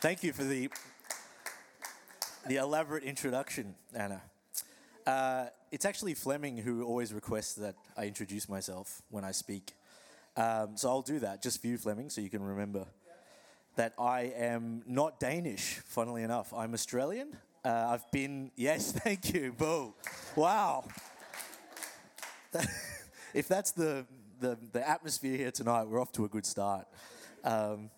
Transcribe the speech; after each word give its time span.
Thank 0.00 0.22
you 0.22 0.32
for 0.32 0.44
the 0.44 0.70
the 2.48 2.56
elaborate 2.56 3.04
introduction, 3.04 3.74
Anna. 3.94 4.22
Uh, 5.06 5.48
it's 5.70 5.84
actually 5.84 6.14
Fleming 6.14 6.56
who 6.56 6.84
always 6.84 7.12
requests 7.12 7.52
that 7.56 7.74
I 7.98 8.06
introduce 8.06 8.48
myself 8.48 9.02
when 9.10 9.24
I 9.24 9.32
speak. 9.32 9.74
Um, 10.38 10.70
so 10.76 10.88
I'll 10.88 11.02
do 11.02 11.18
that 11.18 11.42
just 11.42 11.60
for 11.60 11.66
you, 11.66 11.76
Fleming, 11.76 12.08
so 12.08 12.22
you 12.22 12.30
can 12.30 12.42
remember 12.42 12.86
that 13.76 13.92
I 13.98 14.32
am 14.34 14.82
not 14.86 15.20
Danish, 15.20 15.82
funnily 15.84 16.22
enough. 16.22 16.54
I'm 16.54 16.72
Australian. 16.72 17.36
Uh, 17.62 17.88
I've 17.90 18.10
been, 18.10 18.52
yes, 18.56 18.92
thank 19.04 19.34
you, 19.34 19.52
Boo. 19.52 19.92
Wow. 20.34 20.84
if 23.34 23.48
that's 23.48 23.72
the, 23.72 24.06
the, 24.40 24.56
the, 24.72 24.88
atmosphere 24.88 25.36
here 25.36 25.50
tonight, 25.50 25.84
we're 25.84 26.00
off 26.00 26.12
to 26.12 26.24
a 26.24 26.28
good 26.28 26.46
start. 26.46 26.86
Um, 27.44 27.90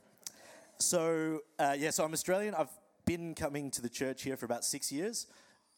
so, 0.82 1.40
uh, 1.58 1.76
yeah, 1.78 1.90
so 1.90 2.04
I'm 2.04 2.12
Australian. 2.12 2.54
I've 2.54 2.70
been 3.04 3.34
coming 3.34 3.70
to 3.72 3.82
the 3.82 3.88
church 3.88 4.22
here 4.22 4.36
for 4.36 4.46
about 4.46 4.64
six 4.64 4.90
years. 4.90 5.26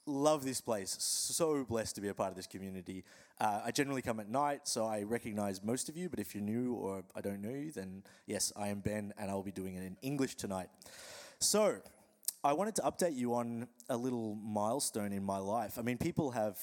Love 0.07 0.45
this 0.45 0.61
place. 0.61 0.97
So 0.99 1.65
blessed 1.65 1.95
to 1.97 2.01
be 2.01 2.09
a 2.09 2.15
part 2.15 2.31
of 2.31 2.37
this 2.37 2.47
community. 2.47 3.05
Uh, 3.41 3.63
I 3.65 3.71
generally 3.71 4.03
come 4.03 4.21
at 4.21 4.29
night, 4.29 4.63
so 4.65 4.85
I 4.87 5.03
recognize 5.03 5.63
most 5.63 5.89
of 5.89 5.97
you, 5.97 6.09
but 6.09 6.19
if 6.19 6.35
you're 6.35 6.45
new 6.45 6.75
or 6.75 7.05
I 7.15 7.21
don't 7.21 7.41
know 7.41 7.51
you, 7.51 7.71
then 7.71 8.03
yes, 8.27 8.53
I 8.57 8.69
am 8.69 8.81
Ben, 8.81 9.13
and 9.19 9.31
I'll 9.31 9.43
be 9.43 9.53
doing 9.53 9.77
it 9.77 9.85
in 9.85 9.97
English 10.03 10.37
tonight. 10.37 10.69
So, 11.39 11.77
I 12.43 12.53
wanted 12.53 12.75
to 12.77 12.83
update 12.83 13.17
you 13.17 13.35
on 13.35 13.69
a 13.89 13.97
little 13.97 14.35
milestone 14.37 15.13
in 15.13 15.25
my 15.25 15.39
life. 15.39 15.79
I 15.79 15.83
mean, 15.83 15.97
people 15.97 16.33
have 16.33 16.59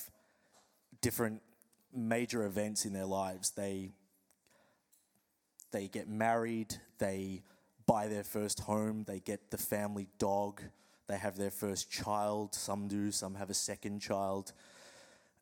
different 1.01 1.41
major 1.93 2.45
events 2.45 2.85
in 2.85 2.93
their 2.93 3.05
lives. 3.05 3.51
They 3.51 3.91
they 5.71 5.87
get 5.87 6.07
married, 6.07 6.75
they 6.99 7.43
buy 7.91 8.07
their 8.07 8.23
first 8.23 8.61
home, 8.61 9.03
they 9.05 9.19
get 9.19 9.51
the 9.51 9.57
family 9.57 10.07
dog, 10.17 10.61
they 11.07 11.17
have 11.17 11.35
their 11.35 11.51
first 11.51 11.91
child, 11.91 12.55
some 12.55 12.87
do, 12.87 13.11
some 13.11 13.35
have 13.35 13.49
a 13.49 13.53
second 13.53 13.99
child. 13.99 14.53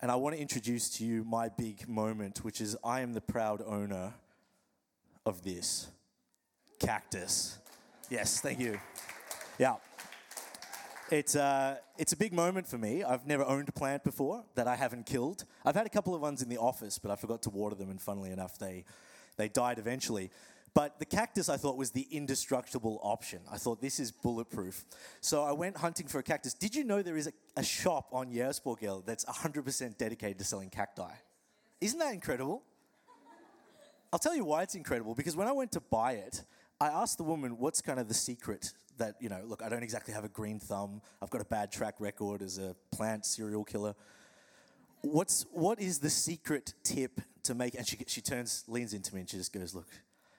And 0.02 0.10
I 0.10 0.16
want 0.16 0.36
to 0.36 0.42
introduce 0.42 0.90
to 0.98 1.06
you 1.06 1.24
my 1.24 1.50
big 1.50 1.88
moment, 1.88 2.44
which 2.44 2.60
is 2.60 2.76
I 2.84 3.02
am 3.02 3.14
the 3.14 3.22
proud 3.22 3.62
owner 3.64 4.16
of 5.28 5.44
this 5.44 5.90
cactus. 6.80 7.60
Yes, 8.10 8.42
thank 8.42 8.60
you. 8.60 8.80
Yeah. 9.60 9.76
It's, 11.12 11.36
uh, 11.36 11.76
it's 12.00 12.14
a 12.14 12.18
big 12.18 12.34
moment 12.34 12.66
for 12.66 12.80
me. 12.80 13.04
I've 13.04 13.28
never 13.28 13.46
owned 13.46 13.70
a 13.70 13.74
plant 13.74 14.04
before 14.04 14.44
that 14.56 14.68
I 14.68 14.76
haven't 14.76 15.06
killed. 15.06 15.46
I've 15.64 15.76
had 15.76 15.86
a 15.86 15.90
couple 15.90 16.16
of 16.16 16.22
ones 16.22 16.42
in 16.42 16.50
the 16.50 16.58
office, 16.58 16.98
but 16.98 17.12
I 17.12 17.16
forgot 17.16 17.44
to 17.44 17.52
water 17.52 17.76
them, 17.76 17.92
and 17.92 18.02
funnily 18.02 18.32
enough, 18.32 18.58
they, 18.58 18.86
they 19.38 19.50
died 19.50 19.78
eventually. 19.78 20.32
But 20.80 20.98
the 20.98 21.04
cactus 21.04 21.50
I 21.50 21.58
thought 21.58 21.76
was 21.76 21.92
the 21.92 22.08
indestructible 22.10 23.02
option. 23.04 23.42
I 23.52 23.58
thought 23.58 23.82
this 23.82 24.00
is 24.00 24.14
bulletproof. 24.14 24.86
So 25.20 25.44
I 25.44 25.52
went 25.52 25.76
hunting 25.76 26.08
for 26.08 26.20
a 26.20 26.24
cactus. 26.24 26.54
Did 26.54 26.74
you 26.74 26.86
know 26.86 27.02
there 27.02 27.18
is 27.18 27.28
a, 27.28 27.34
a 27.58 27.64
shop 27.64 28.08
on 28.14 28.32
Jægersborggade 28.32 29.06
that's 29.06 29.26
100% 29.26 29.98
dedicated 29.98 30.38
to 30.38 30.46
selling 30.46 30.70
cacti? 30.70 31.12
Isn't 31.82 32.00
that 32.00 32.14
incredible? 32.14 32.64
I'll 34.14 34.20
tell 34.20 34.34
you 34.34 34.46
why 34.46 34.64
it's 34.64 34.76
incredible 34.76 35.16
because 35.16 35.36
when 35.36 35.50
I 35.50 35.52
went 35.52 35.74
to 35.74 35.82
buy 35.82 36.14
it, 36.14 36.44
I 36.80 36.88
asked 36.88 37.18
the 37.18 37.26
woman, 37.26 37.58
what's 37.58 37.82
kind 37.82 38.00
of 38.00 38.08
the 38.08 38.14
secret 38.14 38.72
that, 39.00 39.16
you 39.20 39.28
know, 39.28 39.42
look, 39.44 39.62
I 39.62 39.68
don't 39.68 39.84
exactly 39.84 40.14
have 40.14 40.24
a 40.24 40.30
green 40.30 40.62
thumb. 40.62 41.02
I've 41.22 41.30
got 41.30 41.42
a 41.42 41.46
bad 41.46 41.74
track 41.74 41.96
record 42.00 42.42
as 42.42 42.58
a 42.58 42.74
plant 42.94 43.26
serial 43.26 43.66
killer. 43.66 43.96
What's, 45.02 45.46
what 45.52 45.82
is 45.82 46.00
the 46.00 46.10
secret 46.10 46.74
tip 46.86 47.20
to 47.44 47.54
make, 47.54 47.76
and 47.76 47.86
she, 47.86 47.98
she 48.08 48.22
turns, 48.22 48.64
leans 48.70 48.94
into 48.94 49.14
me 49.14 49.20
and 49.20 49.30
she 49.30 49.36
just 49.36 49.52
goes, 49.52 49.76
look, 49.76 49.90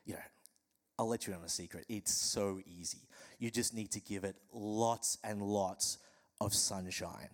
you 0.05 0.15
know, 0.15 0.21
I'll 0.99 1.09
let 1.09 1.27
you 1.27 1.33
in 1.33 1.39
on 1.39 1.45
a 1.45 1.49
secret. 1.49 1.85
It's 1.89 2.13
so 2.13 2.61
easy. 2.67 3.09
You 3.39 3.51
just 3.51 3.75
need 3.75 3.91
to 3.93 4.01
give 4.01 4.25
it 4.25 4.37
lots 4.53 5.19
and 5.25 5.43
lots 5.43 5.99
of 6.41 6.55
sunshine. 6.55 7.31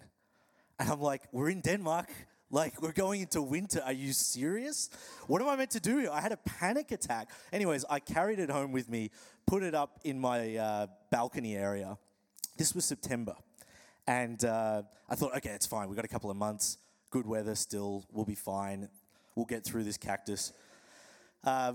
And 0.78 0.90
I'm 0.90 1.00
like, 1.00 1.22
we're 1.32 1.50
in 1.50 1.60
Denmark. 1.60 2.08
Like, 2.48 2.80
we're 2.80 2.92
going 2.92 3.22
into 3.22 3.42
winter. 3.42 3.82
Are 3.84 3.92
you 3.92 4.12
serious? 4.12 4.88
What 5.26 5.42
am 5.42 5.48
I 5.48 5.56
meant 5.56 5.72
to 5.72 5.80
do? 5.80 6.08
I 6.10 6.20
had 6.20 6.30
a 6.30 6.36
panic 6.36 6.92
attack. 6.92 7.28
Anyways, 7.52 7.84
I 7.90 7.98
carried 7.98 8.38
it 8.38 8.50
home 8.50 8.70
with 8.70 8.88
me, 8.88 9.10
put 9.46 9.64
it 9.64 9.74
up 9.74 9.98
in 10.04 10.20
my 10.20 10.56
uh, 10.56 10.86
balcony 11.10 11.56
area. 11.56 11.98
This 12.56 12.72
was 12.72 12.84
September. 12.84 13.34
And 14.06 14.44
uh, 14.44 14.82
I 15.08 15.16
thought, 15.16 15.36
okay, 15.38 15.50
it's 15.50 15.66
fine. 15.66 15.88
We've 15.88 15.96
got 15.96 16.04
a 16.04 16.08
couple 16.08 16.30
of 16.30 16.36
months, 16.36 16.78
good 17.10 17.26
weather 17.26 17.56
still. 17.56 18.04
We'll 18.12 18.24
be 18.24 18.36
fine. 18.36 18.88
We'll 19.34 19.46
get 19.46 19.64
through 19.64 19.82
this 19.82 19.96
cactus. 19.96 20.52
Uh, 21.42 21.74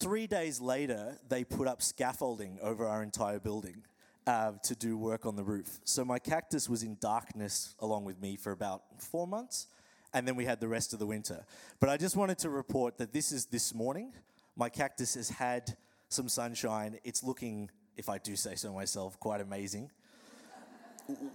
three 0.00 0.26
days 0.26 0.60
later, 0.60 1.18
they 1.28 1.44
put 1.44 1.68
up 1.68 1.82
scaffolding 1.82 2.58
over 2.62 2.86
our 2.86 3.02
entire 3.02 3.38
building. 3.38 3.82
Uh, 4.28 4.54
to 4.60 4.74
do 4.74 4.98
work 4.98 5.24
on 5.24 5.36
the 5.36 5.44
roof. 5.44 5.78
So 5.84 6.04
my 6.04 6.18
cactus 6.18 6.68
was 6.68 6.82
in 6.82 6.96
darkness 7.00 7.76
along 7.78 8.06
with 8.06 8.20
me 8.20 8.34
for 8.34 8.50
about 8.50 8.82
four 8.98 9.24
months 9.24 9.68
and 10.16 10.26
then 10.26 10.34
we 10.34 10.46
had 10.46 10.60
the 10.60 10.66
rest 10.66 10.94
of 10.94 10.98
the 10.98 11.06
winter. 11.06 11.44
But 11.78 11.90
I 11.90 11.98
just 11.98 12.16
wanted 12.16 12.38
to 12.38 12.48
report 12.48 12.96
that 12.98 13.12
this 13.12 13.32
is 13.32 13.44
this 13.44 13.74
morning. 13.74 14.14
My 14.56 14.70
cactus 14.70 15.14
has 15.14 15.28
had 15.28 15.76
some 16.08 16.26
sunshine. 16.26 16.98
It's 17.04 17.22
looking, 17.22 17.70
if 17.98 18.08
I 18.08 18.16
do 18.16 18.34
say 18.34 18.54
so 18.54 18.72
myself, 18.72 19.20
quite 19.20 19.42
amazing. 19.42 19.90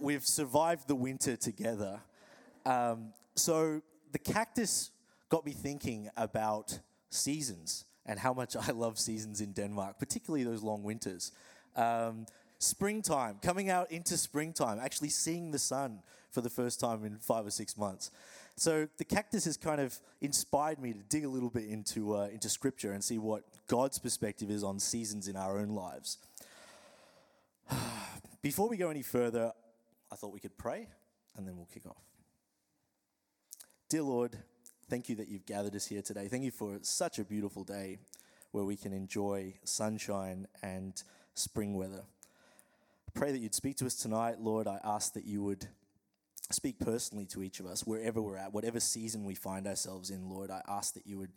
We've 0.00 0.26
survived 0.26 0.88
the 0.88 0.96
winter 0.96 1.36
together. 1.36 2.00
Um, 2.66 3.12
so 3.36 3.82
the 4.10 4.18
cactus 4.18 4.90
got 5.28 5.46
me 5.46 5.52
thinking 5.52 6.10
about 6.16 6.80
seasons 7.08 7.84
and 8.06 8.18
how 8.18 8.32
much 8.32 8.56
I 8.56 8.72
love 8.72 8.98
seasons 8.98 9.40
in 9.40 9.52
Denmark, 9.52 9.98
particularly 9.98 10.44
those 10.44 10.62
long 10.62 10.82
winters. 10.82 11.32
Um, 11.76 12.26
springtime, 12.58 13.38
coming 13.42 13.70
out 13.70 13.90
into 13.90 14.16
springtime, 14.16 14.78
actually 14.80 15.08
seeing 15.08 15.50
the 15.50 15.58
sun 15.58 16.00
for 16.30 16.40
the 16.40 16.50
first 16.50 16.80
time 16.80 17.04
in 17.04 17.18
five 17.18 17.46
or 17.46 17.50
six 17.50 17.76
months. 17.76 18.10
So 18.56 18.88
the 18.98 19.04
cactus 19.04 19.44
has 19.46 19.56
kind 19.56 19.80
of 19.80 19.98
inspired 20.20 20.78
me 20.78 20.92
to 20.92 21.02
dig 21.08 21.24
a 21.24 21.28
little 21.28 21.50
bit 21.50 21.64
into, 21.64 22.16
uh, 22.16 22.28
into 22.32 22.48
scripture 22.48 22.92
and 22.92 23.02
see 23.02 23.18
what 23.18 23.44
God's 23.66 23.98
perspective 23.98 24.50
is 24.50 24.62
on 24.62 24.78
seasons 24.78 25.28
in 25.28 25.36
our 25.36 25.58
own 25.58 25.70
lives. 25.70 26.18
Before 28.42 28.68
we 28.68 28.76
go 28.76 28.90
any 28.90 29.02
further, 29.02 29.52
I 30.10 30.16
thought 30.16 30.32
we 30.32 30.40
could 30.40 30.58
pray 30.58 30.88
and 31.36 31.46
then 31.46 31.56
we'll 31.56 31.68
kick 31.72 31.86
off. 31.86 32.02
Dear 33.88 34.02
Lord, 34.02 34.38
thank 34.92 35.08
you 35.08 35.16
that 35.16 35.28
you've 35.28 35.46
gathered 35.46 35.74
us 35.74 35.86
here 35.86 36.02
today. 36.02 36.28
Thank 36.28 36.44
you 36.44 36.50
for 36.50 36.78
such 36.82 37.18
a 37.18 37.24
beautiful 37.24 37.64
day 37.64 37.96
where 38.50 38.62
we 38.62 38.76
can 38.76 38.92
enjoy 38.92 39.54
sunshine 39.64 40.46
and 40.62 41.02
spring 41.32 41.72
weather. 41.72 42.02
Pray 43.14 43.32
that 43.32 43.38
you'd 43.38 43.54
speak 43.54 43.78
to 43.78 43.86
us 43.86 43.94
tonight, 43.94 44.38
Lord. 44.38 44.66
I 44.66 44.80
ask 44.84 45.14
that 45.14 45.24
you 45.24 45.42
would 45.44 45.66
speak 46.50 46.78
personally 46.78 47.24
to 47.28 47.42
each 47.42 47.58
of 47.58 47.64
us, 47.64 47.86
wherever 47.86 48.20
we're 48.20 48.36
at, 48.36 48.52
whatever 48.52 48.80
season 48.80 49.24
we 49.24 49.34
find 49.34 49.66
ourselves 49.66 50.10
in, 50.10 50.28
Lord. 50.28 50.50
I 50.50 50.60
ask 50.68 50.92
that 50.92 51.06
you 51.06 51.16
would 51.16 51.32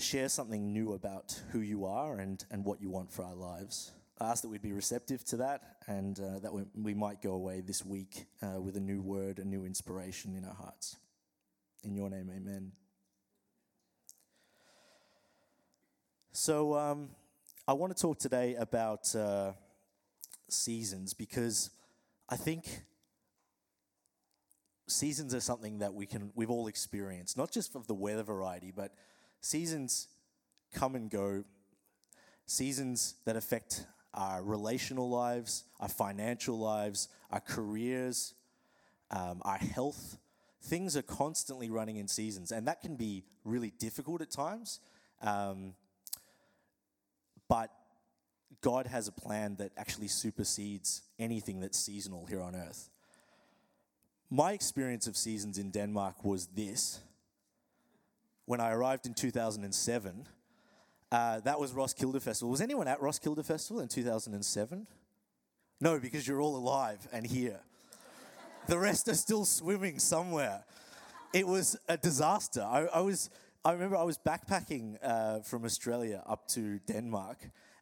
share 0.00 0.28
something 0.28 0.72
new 0.72 0.94
about 0.94 1.40
who 1.52 1.60
you 1.60 1.84
are 1.84 2.18
and, 2.18 2.44
and 2.50 2.64
what 2.64 2.82
you 2.82 2.90
want 2.90 3.12
for 3.12 3.24
our 3.24 3.36
lives. 3.36 3.92
I 4.20 4.30
ask 4.30 4.42
that 4.42 4.48
we'd 4.48 4.62
be 4.62 4.72
receptive 4.72 5.24
to 5.26 5.36
that 5.36 5.76
and 5.86 6.18
uh, 6.18 6.40
that 6.40 6.52
we, 6.52 6.62
we, 6.74 6.92
might 6.92 7.22
go 7.22 7.34
away 7.34 7.60
this 7.60 7.86
week 7.86 8.26
uh, 8.42 8.60
with 8.60 8.76
a 8.76 8.80
new 8.80 9.00
word, 9.00 9.38
a 9.38 9.44
new 9.44 9.64
inspiration 9.64 10.34
in 10.34 10.44
our 10.44 10.54
hearts. 10.54 10.96
In 11.84 11.94
your 11.94 12.10
name, 12.10 12.30
amen. 12.34 12.72
So, 16.32 16.74
um, 16.74 17.10
I 17.66 17.72
want 17.72 17.96
to 17.96 18.00
talk 18.00 18.18
today 18.18 18.54
about 18.56 19.14
uh, 19.14 19.52
seasons 20.48 21.14
because 21.14 21.70
I 22.28 22.36
think 22.36 22.82
seasons 24.88 25.34
are 25.34 25.40
something 25.40 25.78
that 25.78 25.94
we 25.94 26.06
can 26.06 26.32
we've 26.34 26.50
all 26.50 26.66
experienced, 26.66 27.36
not 27.36 27.50
just 27.52 27.76
of 27.76 27.86
the 27.86 27.94
weather 27.94 28.22
variety, 28.22 28.72
but 28.74 28.94
seasons 29.40 30.08
come 30.74 30.94
and 30.94 31.10
go. 31.10 31.44
Seasons 32.46 33.14
that 33.24 33.36
affect 33.36 33.86
our 34.14 34.42
relational 34.42 35.10
lives, 35.10 35.64
our 35.80 35.88
financial 35.88 36.58
lives, 36.58 37.08
our 37.30 37.40
careers, 37.40 38.34
um, 39.10 39.40
our 39.42 39.58
health. 39.58 40.16
Things 40.62 40.96
are 40.96 41.02
constantly 41.02 41.70
running 41.70 41.96
in 41.96 42.08
seasons, 42.08 42.52
and 42.52 42.66
that 42.66 42.80
can 42.80 42.96
be 42.96 43.24
really 43.44 43.72
difficult 43.78 44.20
at 44.20 44.30
times. 44.30 44.80
Um, 45.22 45.74
but 47.48 47.70
God 48.60 48.86
has 48.86 49.08
a 49.08 49.12
plan 49.12 49.56
that 49.56 49.72
actually 49.76 50.08
supersedes 50.08 51.02
anything 51.18 51.60
that's 51.60 51.78
seasonal 51.78 52.26
here 52.26 52.40
on 52.40 52.54
earth 52.54 52.90
my 54.30 54.52
experience 54.52 55.06
of 55.06 55.16
seasons 55.16 55.58
in 55.58 55.70
Denmark 55.70 56.24
was 56.24 56.46
this. 56.48 57.00
When 58.44 58.60
I 58.60 58.70
arrived 58.70 59.06
in 59.06 59.14
2007, 59.14 60.26
uh, 61.10 61.40
that 61.40 61.58
was 61.58 61.72
Roskilde 61.72 62.22
Festival. 62.22 62.50
Was 62.50 62.60
anyone 62.60 62.88
at 62.88 63.00
Roskilde 63.00 63.44
Festival 63.44 63.80
in 63.80 63.88
2007? 63.88 64.86
No, 65.80 65.98
because 65.98 66.26
you're 66.26 66.40
all 66.40 66.56
alive 66.56 67.06
and 67.12 67.26
here. 67.26 67.60
The 68.68 68.78
rest 68.78 69.08
are 69.08 69.14
still 69.14 69.44
swimming 69.44 69.98
somewhere. 69.98 70.62
It 71.32 71.46
was 71.46 71.76
a 71.88 71.96
disaster. 71.96 72.62
I, 72.62 72.86
I 72.94 73.00
was, 73.00 73.30
I 73.64 73.72
remember 73.72 73.96
I 73.96 74.02
was 74.04 74.18
backpacking 74.18 74.98
uh, 75.02 75.40
from 75.40 75.64
Australia 75.64 76.22
up 76.26 76.46
to 76.48 76.78
Denmark, 76.86 77.38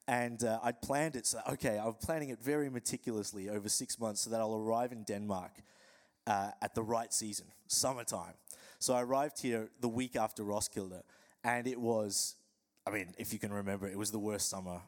And 0.09 0.45
uh, 0.45 0.61
I'd 0.63 0.81
planned 0.83 1.17
it 1.17 1.27
so, 1.27 1.41
okay, 1.53 1.81
I'm 1.85 1.95
planning 1.95 2.29
it 2.29 2.41
very 2.41 2.71
meticulously 2.71 3.49
over 3.49 3.69
six 3.69 3.99
months 3.99 4.21
so 4.21 4.31
that 4.31 4.41
I'll 4.41 4.55
arrive 4.55 4.93
in 4.93 5.03
Denmark 5.03 5.51
uh, 6.27 6.51
at 6.63 6.75
the 6.75 6.83
right 6.83 7.13
season, 7.13 7.47
summertime. 7.67 8.35
So 8.79 8.95
I 8.95 9.03
arrived 9.03 9.41
here 9.41 9.69
the 9.81 9.89
week 9.89 10.15
after 10.15 10.45
Roskilde, 10.45 11.03
and 11.43 11.67
it 11.67 11.81
was, 11.81 12.37
I 12.87 12.91
mean, 12.91 13.15
if 13.19 13.33
you 13.33 13.39
can 13.41 13.53
remember, 13.53 13.89
it 13.89 13.99
was 13.99 14.13
the 14.13 14.19
worst 14.19 14.49
summer 14.49 14.81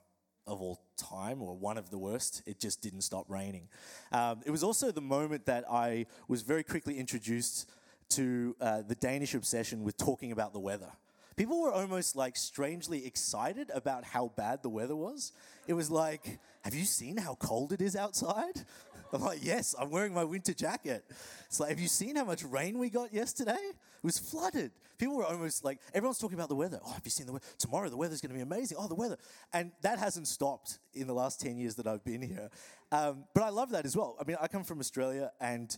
of 0.48 0.60
all 0.60 0.80
time, 0.96 1.40
or 1.42 1.54
one 1.54 1.78
of 1.78 1.90
the 1.90 1.98
worst. 1.98 2.42
It 2.46 2.58
just 2.58 2.80
didn't 2.80 3.02
stop 3.02 3.26
raining. 3.28 3.68
Um, 4.10 4.40
it 4.44 4.50
was 4.50 4.64
also 4.64 4.90
the 4.90 5.00
moment 5.00 5.46
that 5.46 5.64
I 5.70 6.06
was 6.26 6.42
very 6.42 6.64
quickly 6.64 6.98
introduced 6.98 7.70
to 8.10 8.56
uh, 8.60 8.82
the 8.82 8.94
Danish 8.94 9.34
obsession 9.34 9.84
with 9.84 9.96
talking 9.96 10.32
about 10.32 10.52
the 10.52 10.58
weather. 10.58 10.90
People 11.36 11.60
were 11.60 11.72
almost 11.72 12.16
like 12.16 12.36
strangely 12.36 13.06
excited 13.06 13.70
about 13.72 14.02
how 14.02 14.32
bad 14.36 14.62
the 14.62 14.68
weather 14.68 14.96
was. 14.96 15.32
It 15.68 15.74
was 15.74 15.88
like, 15.90 16.40
have 16.62 16.74
you 16.74 16.84
seen 16.84 17.16
how 17.16 17.36
cold 17.36 17.72
it 17.72 17.80
is 17.80 17.94
outside? 17.94 18.64
I'm 19.12 19.22
like, 19.22 19.38
yes, 19.42 19.74
I'm 19.78 19.90
wearing 19.90 20.12
my 20.12 20.24
winter 20.24 20.52
jacket. 20.52 21.04
It's 21.46 21.60
like, 21.60 21.70
have 21.70 21.78
you 21.80 21.88
seen 21.88 22.16
how 22.16 22.24
much 22.24 22.42
rain 22.42 22.78
we 22.78 22.90
got 22.90 23.14
yesterday? 23.14 23.72
It 23.98 24.04
was 24.04 24.18
flooded. 24.18 24.72
People 24.98 25.16
were 25.16 25.24
almost 25.24 25.64
like, 25.64 25.78
everyone's 25.94 26.18
talking 26.18 26.36
about 26.36 26.48
the 26.48 26.56
weather. 26.56 26.80
Oh, 26.84 26.92
have 26.92 27.02
you 27.04 27.10
seen 27.10 27.26
the 27.26 27.32
weather? 27.32 27.44
Tomorrow 27.58 27.88
the 27.88 27.96
weather's 27.96 28.20
going 28.20 28.30
to 28.30 28.34
be 28.34 28.42
amazing. 28.42 28.76
Oh, 28.80 28.88
the 28.88 28.94
weather. 28.94 29.16
And 29.52 29.72
that 29.82 29.98
hasn't 29.98 30.26
stopped 30.26 30.78
in 30.94 31.06
the 31.06 31.14
last 31.14 31.40
10 31.40 31.56
years 31.56 31.76
that 31.76 31.86
I've 31.86 32.04
been 32.04 32.22
here. 32.22 32.50
Um, 32.90 33.24
but 33.34 33.42
I 33.42 33.50
love 33.50 33.70
that 33.70 33.84
as 33.84 33.96
well. 33.96 34.16
I 34.20 34.24
mean, 34.24 34.36
I 34.40 34.48
come 34.48 34.64
from 34.64 34.80
Australia, 34.80 35.30
and 35.40 35.76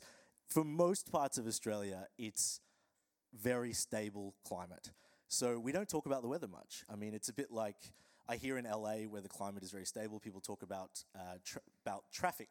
for 0.49 0.65
most 0.65 1.11
parts 1.11 1.39
of 1.39 1.47
Australia, 1.47 2.07
it's 2.19 2.61
very 3.35 3.73
stable 3.73 4.35
climate. 4.47 4.91
So 5.29 5.59
we 5.59 5.73
don't 5.73 5.89
talk 5.89 6.07
about 6.07 6.23
the 6.23 6.29
weather 6.29 6.49
much. 6.49 6.85
I 6.91 6.97
mean, 6.97 7.15
it's 7.15 7.29
a 7.29 7.35
bit 7.35 7.51
like 7.51 7.77
I 8.29 8.37
hear 8.37 8.59
in 8.59 8.65
LA 8.65 9.03
where 9.09 9.21
the 9.21 9.29
climate 9.29 9.63
is 9.63 9.71
very 9.71 9.87
stable, 9.87 10.21
people 10.21 10.41
talk 10.41 10.63
about, 10.63 11.05
uh, 11.15 11.39
tra- 11.45 11.63
about 11.85 12.05
traffic 12.13 12.49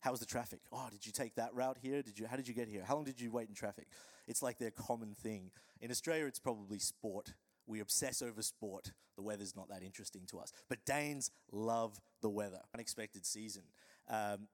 how 0.00 0.12
was 0.12 0.20
the 0.20 0.26
traffic? 0.26 0.60
Oh, 0.72 0.88
did 0.90 1.04
you 1.04 1.12
take 1.12 1.34
that 1.34 1.54
route 1.54 1.78
here? 1.80 2.02
Did 2.02 2.18
you? 2.18 2.26
How 2.26 2.36
did 2.36 2.46
you 2.46 2.54
get 2.54 2.68
here? 2.68 2.84
How 2.86 2.94
long 2.94 3.04
did 3.04 3.20
you 3.20 3.30
wait 3.30 3.48
in 3.48 3.54
traffic? 3.54 3.88
It's 4.26 4.42
like 4.42 4.58
their 4.58 4.70
common 4.70 5.14
thing. 5.14 5.50
In 5.80 5.90
Australia, 5.90 6.26
it's 6.26 6.38
probably 6.38 6.78
sport. 6.78 7.32
We 7.66 7.80
obsess 7.80 8.22
over 8.22 8.42
sport. 8.42 8.92
The 9.16 9.22
weather's 9.22 9.56
not 9.56 9.68
that 9.68 9.82
interesting 9.82 10.22
to 10.30 10.38
us. 10.38 10.52
But 10.68 10.84
Danes 10.84 11.30
love 11.50 12.00
the 12.22 12.30
weather. 12.30 12.60
Unexpected 12.72 13.26
season 13.26 13.62
um, 14.08 14.46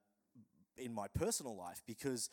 in 0.77 0.93
my 0.93 1.07
personal 1.09 1.57
life 1.57 1.83
because 1.87 2.31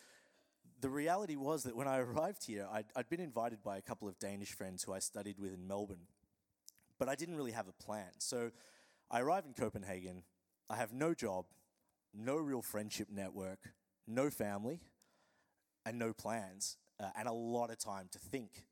the 0.79 0.89
reality 0.89 1.35
was 1.35 1.63
that 1.63 1.75
when 1.75 1.87
I 1.87 1.97
arrived 1.99 2.45
here, 2.45 2.67
i 2.71 2.83
had 2.95 3.09
been 3.09 3.19
invited 3.19 3.61
by 3.61 3.77
a 3.77 3.81
couple 3.81 4.07
of 4.07 4.17
Danish 4.19 4.53
friends 4.53 4.83
who 4.83 4.93
I 4.93 4.99
studied 4.99 5.37
with 5.37 5.53
in 5.53 5.67
Melbourne, 5.67 6.07
but 6.97 7.09
I 7.09 7.15
didn't 7.15 7.35
really 7.35 7.51
have 7.51 7.67
a 7.67 7.83
plan. 7.83 8.09
So 8.19 8.51
I 9.09 9.19
arrive 9.19 9.45
in 9.45 9.53
Copenhagen. 9.53 10.23
I 10.69 10.77
have 10.77 10.93
no 10.93 11.13
job 11.13 11.45
no 12.13 12.35
real 12.37 12.61
friendship 12.61 13.07
network, 13.11 13.59
no 14.07 14.29
family, 14.29 14.81
and 15.85 15.97
no 15.97 16.13
plans, 16.13 16.77
uh, 16.99 17.09
and 17.17 17.27
a 17.27 17.33
lot 17.33 17.71
of 17.71 17.77
time 17.77 18.07
to 18.11 18.19
think. 18.19 18.65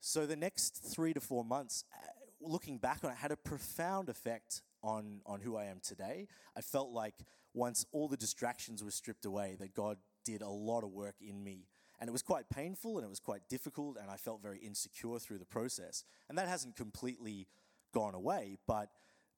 So 0.00 0.26
the 0.26 0.36
next 0.36 0.76
three 0.76 1.12
to 1.12 1.20
four 1.20 1.44
months, 1.44 1.84
uh, 1.92 2.06
looking 2.40 2.78
back 2.78 3.04
on 3.04 3.10
it, 3.10 3.16
had 3.16 3.32
a 3.32 3.36
profound 3.36 4.08
effect 4.08 4.62
on, 4.82 5.20
on 5.26 5.40
who 5.40 5.56
I 5.56 5.64
am 5.64 5.80
today. 5.82 6.28
I 6.56 6.60
felt 6.60 6.90
like 6.90 7.14
once 7.52 7.84
all 7.92 8.08
the 8.08 8.16
distractions 8.16 8.84
were 8.84 8.90
stripped 8.90 9.24
away, 9.24 9.56
that 9.58 9.74
God 9.74 9.98
did 10.24 10.42
a 10.42 10.48
lot 10.48 10.84
of 10.84 10.90
work 10.90 11.16
in 11.20 11.42
me. 11.42 11.66
And 12.00 12.08
it 12.08 12.12
was 12.12 12.22
quite 12.22 12.48
painful 12.48 12.96
and 12.96 13.04
it 13.04 13.10
was 13.10 13.18
quite 13.18 13.48
difficult, 13.48 13.96
and 14.00 14.08
I 14.08 14.16
felt 14.16 14.40
very 14.40 14.58
insecure 14.58 15.18
through 15.18 15.38
the 15.38 15.44
process. 15.44 16.04
And 16.28 16.38
that 16.38 16.46
hasn't 16.46 16.76
completely 16.76 17.48
gone 17.92 18.14
away, 18.14 18.56
but 18.66 18.90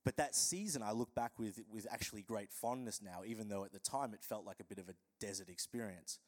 but 0.05 0.17
that 0.17 0.35
season 0.35 0.83
I 0.83 0.93
look 0.93 1.15
back 1.15 1.33
with, 1.39 1.61
with 1.71 1.87
actually 1.91 2.23
great 2.23 2.53
fondness 2.53 3.01
now, 3.03 3.21
even 3.27 3.49
though 3.49 3.65
at 3.65 3.73
the 3.73 3.79
time 3.79 4.15
it 4.15 4.23
felt 4.23 4.47
like 4.47 4.61
a 4.61 4.65
bit 4.65 4.79
of 4.79 4.89
a 4.89 4.95
desert 5.21 5.49
experience. 5.49 6.19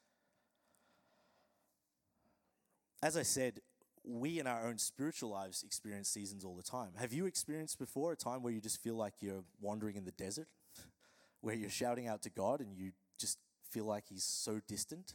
As 3.03 3.17
I 3.17 3.23
said, 3.23 3.61
we 4.05 4.39
in 4.39 4.47
our 4.47 4.67
own 4.67 4.79
spiritual 4.79 5.31
lives 5.31 5.63
experience 5.63 6.09
seasons 6.09 6.45
all 6.45 6.55
the 6.55 6.63
time. 6.63 6.91
Have 6.97 7.13
you 7.13 7.27
experienced 7.27 7.79
before 7.79 8.13
a 8.13 8.17
time 8.17 8.43
where 8.43 8.53
you 8.53 8.61
just 8.61 8.83
feel 8.83 8.95
like 8.95 9.15
you're 9.21 9.45
wandering 9.61 9.97
in 9.97 10.05
the 10.05 10.13
desert, 10.13 10.49
where 11.41 11.55
you're 11.55 11.71
shouting 11.71 12.09
out 12.09 12.23
to 12.23 12.31
God 12.31 12.61
and 12.61 12.77
you 12.77 12.93
just 13.19 13.39
feel 13.71 13.85
like 13.85 14.05
He's 14.09 14.25
so 14.25 14.61
distant? 14.69 15.15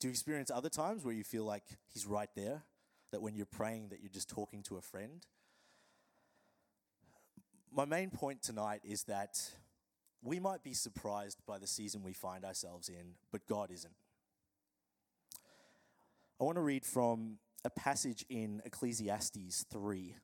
Do 0.00 0.08
you 0.08 0.10
experience 0.10 0.50
other 0.50 0.70
times 0.70 1.04
where 1.04 1.14
you 1.14 1.24
feel 1.24 1.44
like 1.44 1.64
He's 1.92 2.06
right 2.06 2.30
there, 2.34 2.62
that 3.12 3.22
when 3.22 3.36
you're 3.36 3.46
praying 3.46 3.90
that 3.90 4.00
you're 4.00 4.10
just 4.10 4.28
talking 4.28 4.62
to 4.64 4.76
a 4.76 4.82
friend? 4.82 5.26
My 7.74 7.84
main 7.86 8.10
point 8.10 8.42
tonight 8.42 8.82
is 8.84 9.04
that 9.04 9.40
we 10.22 10.38
might 10.38 10.62
be 10.62 10.74
surprised 10.74 11.38
by 11.46 11.58
the 11.58 11.66
season 11.66 12.02
we 12.02 12.12
find 12.12 12.44
ourselves 12.44 12.88
in, 12.88 13.14
but 13.30 13.46
God 13.46 13.70
isn't. 13.70 13.94
I 16.40 16.44
want 16.44 16.56
to 16.56 16.62
read 16.62 16.84
from 16.84 17.38
a 17.64 17.70
passage 17.70 18.24
in 18.28 18.60
Ecclesiastes 18.64 19.64
3. 19.70 20.16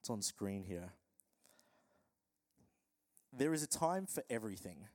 It's 0.00 0.10
on 0.10 0.22
screen 0.22 0.64
here. 0.64 0.92
There 3.32 3.52
is 3.52 3.62
a 3.62 3.68
time 3.68 4.06
for 4.06 4.24
everything 4.30 4.86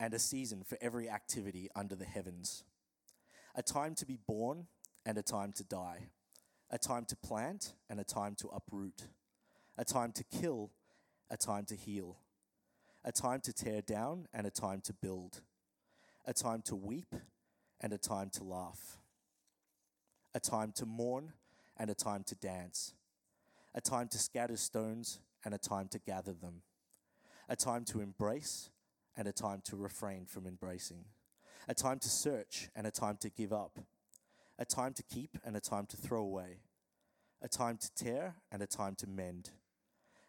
and 0.00 0.14
a 0.14 0.18
season 0.18 0.62
for 0.64 0.78
every 0.80 1.08
activity 1.08 1.68
under 1.76 1.94
the 1.94 2.04
heavens. 2.04 2.64
A 3.54 3.62
time 3.62 3.94
to 3.96 4.06
be 4.06 4.18
born 4.26 4.66
and 5.04 5.18
a 5.18 5.22
time 5.22 5.52
to 5.52 5.64
die. 5.64 6.08
A 6.70 6.78
time 6.78 7.04
to 7.06 7.16
plant 7.16 7.74
and 7.90 8.00
a 8.00 8.04
time 8.04 8.34
to 8.36 8.48
uproot. 8.48 9.08
A 9.76 9.84
time 9.84 10.12
to 10.12 10.24
kill 10.24 10.70
a 11.30 11.36
time 11.36 11.64
to 11.66 11.74
heal, 11.74 12.18
a 13.04 13.12
time 13.12 13.40
to 13.40 13.52
tear 13.52 13.80
down 13.82 14.26
and 14.32 14.46
a 14.46 14.50
time 14.50 14.80
to 14.82 14.92
build, 14.92 15.40
a 16.26 16.32
time 16.32 16.62
to 16.62 16.76
weep 16.76 17.14
and 17.80 17.92
a 17.92 17.98
time 17.98 18.30
to 18.30 18.44
laugh, 18.44 18.98
a 20.34 20.40
time 20.40 20.72
to 20.72 20.86
mourn 20.86 21.32
and 21.76 21.90
a 21.90 21.94
time 21.94 22.24
to 22.24 22.34
dance, 22.34 22.94
a 23.74 23.80
time 23.80 24.08
to 24.08 24.18
scatter 24.18 24.56
stones 24.56 25.20
and 25.44 25.54
a 25.54 25.58
time 25.58 25.88
to 25.88 25.98
gather 25.98 26.32
them, 26.32 26.62
a 27.48 27.56
time 27.56 27.84
to 27.84 28.00
embrace 28.00 28.70
and 29.16 29.28
a 29.28 29.32
time 29.32 29.60
to 29.64 29.76
refrain 29.76 30.26
from 30.26 30.46
embracing, 30.46 31.04
a 31.68 31.74
time 31.74 31.98
to 31.98 32.08
search 32.08 32.68
and 32.74 32.86
a 32.86 32.90
time 32.90 33.16
to 33.20 33.28
give 33.30 33.52
up, 33.52 33.78
a 34.58 34.64
time 34.64 34.92
to 34.94 35.02
keep 35.02 35.30
and 35.44 35.56
a 35.56 35.60
time 35.60 35.86
to 35.86 35.96
throw 35.96 36.20
away, 36.20 36.60
a 37.42 37.48
time 37.48 37.76
to 37.76 37.92
tear 37.94 38.36
and 38.50 38.62
a 38.62 38.66
time 38.66 38.94
to 38.94 39.06
mend 39.06 39.50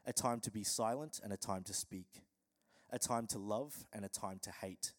a 0.06 0.14
time 0.14 0.40
to 0.42 0.52
be 0.52 0.64
silent 0.64 1.20
and 1.24 1.34
a 1.34 1.38
time 1.38 1.64
to 1.64 1.74
speak, 1.74 2.24
a 2.92 3.00
time 3.00 3.28
to 3.28 3.40
love 3.40 3.86
and 3.92 4.06
a 4.06 4.10
time 4.10 4.40
to 4.44 4.52
hate, 4.52 4.94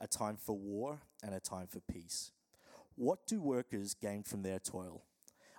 a 0.00 0.06
time 0.06 0.36
for 0.36 0.56
war 0.56 1.00
and 1.22 1.34
a 1.34 1.40
time 1.40 1.66
for 1.66 1.80
peace. 1.80 2.32
What 2.94 3.26
do 3.26 3.40
workers 3.40 3.94
gain 3.94 4.22
from 4.22 4.42
their 4.42 4.58
toil? 4.58 5.02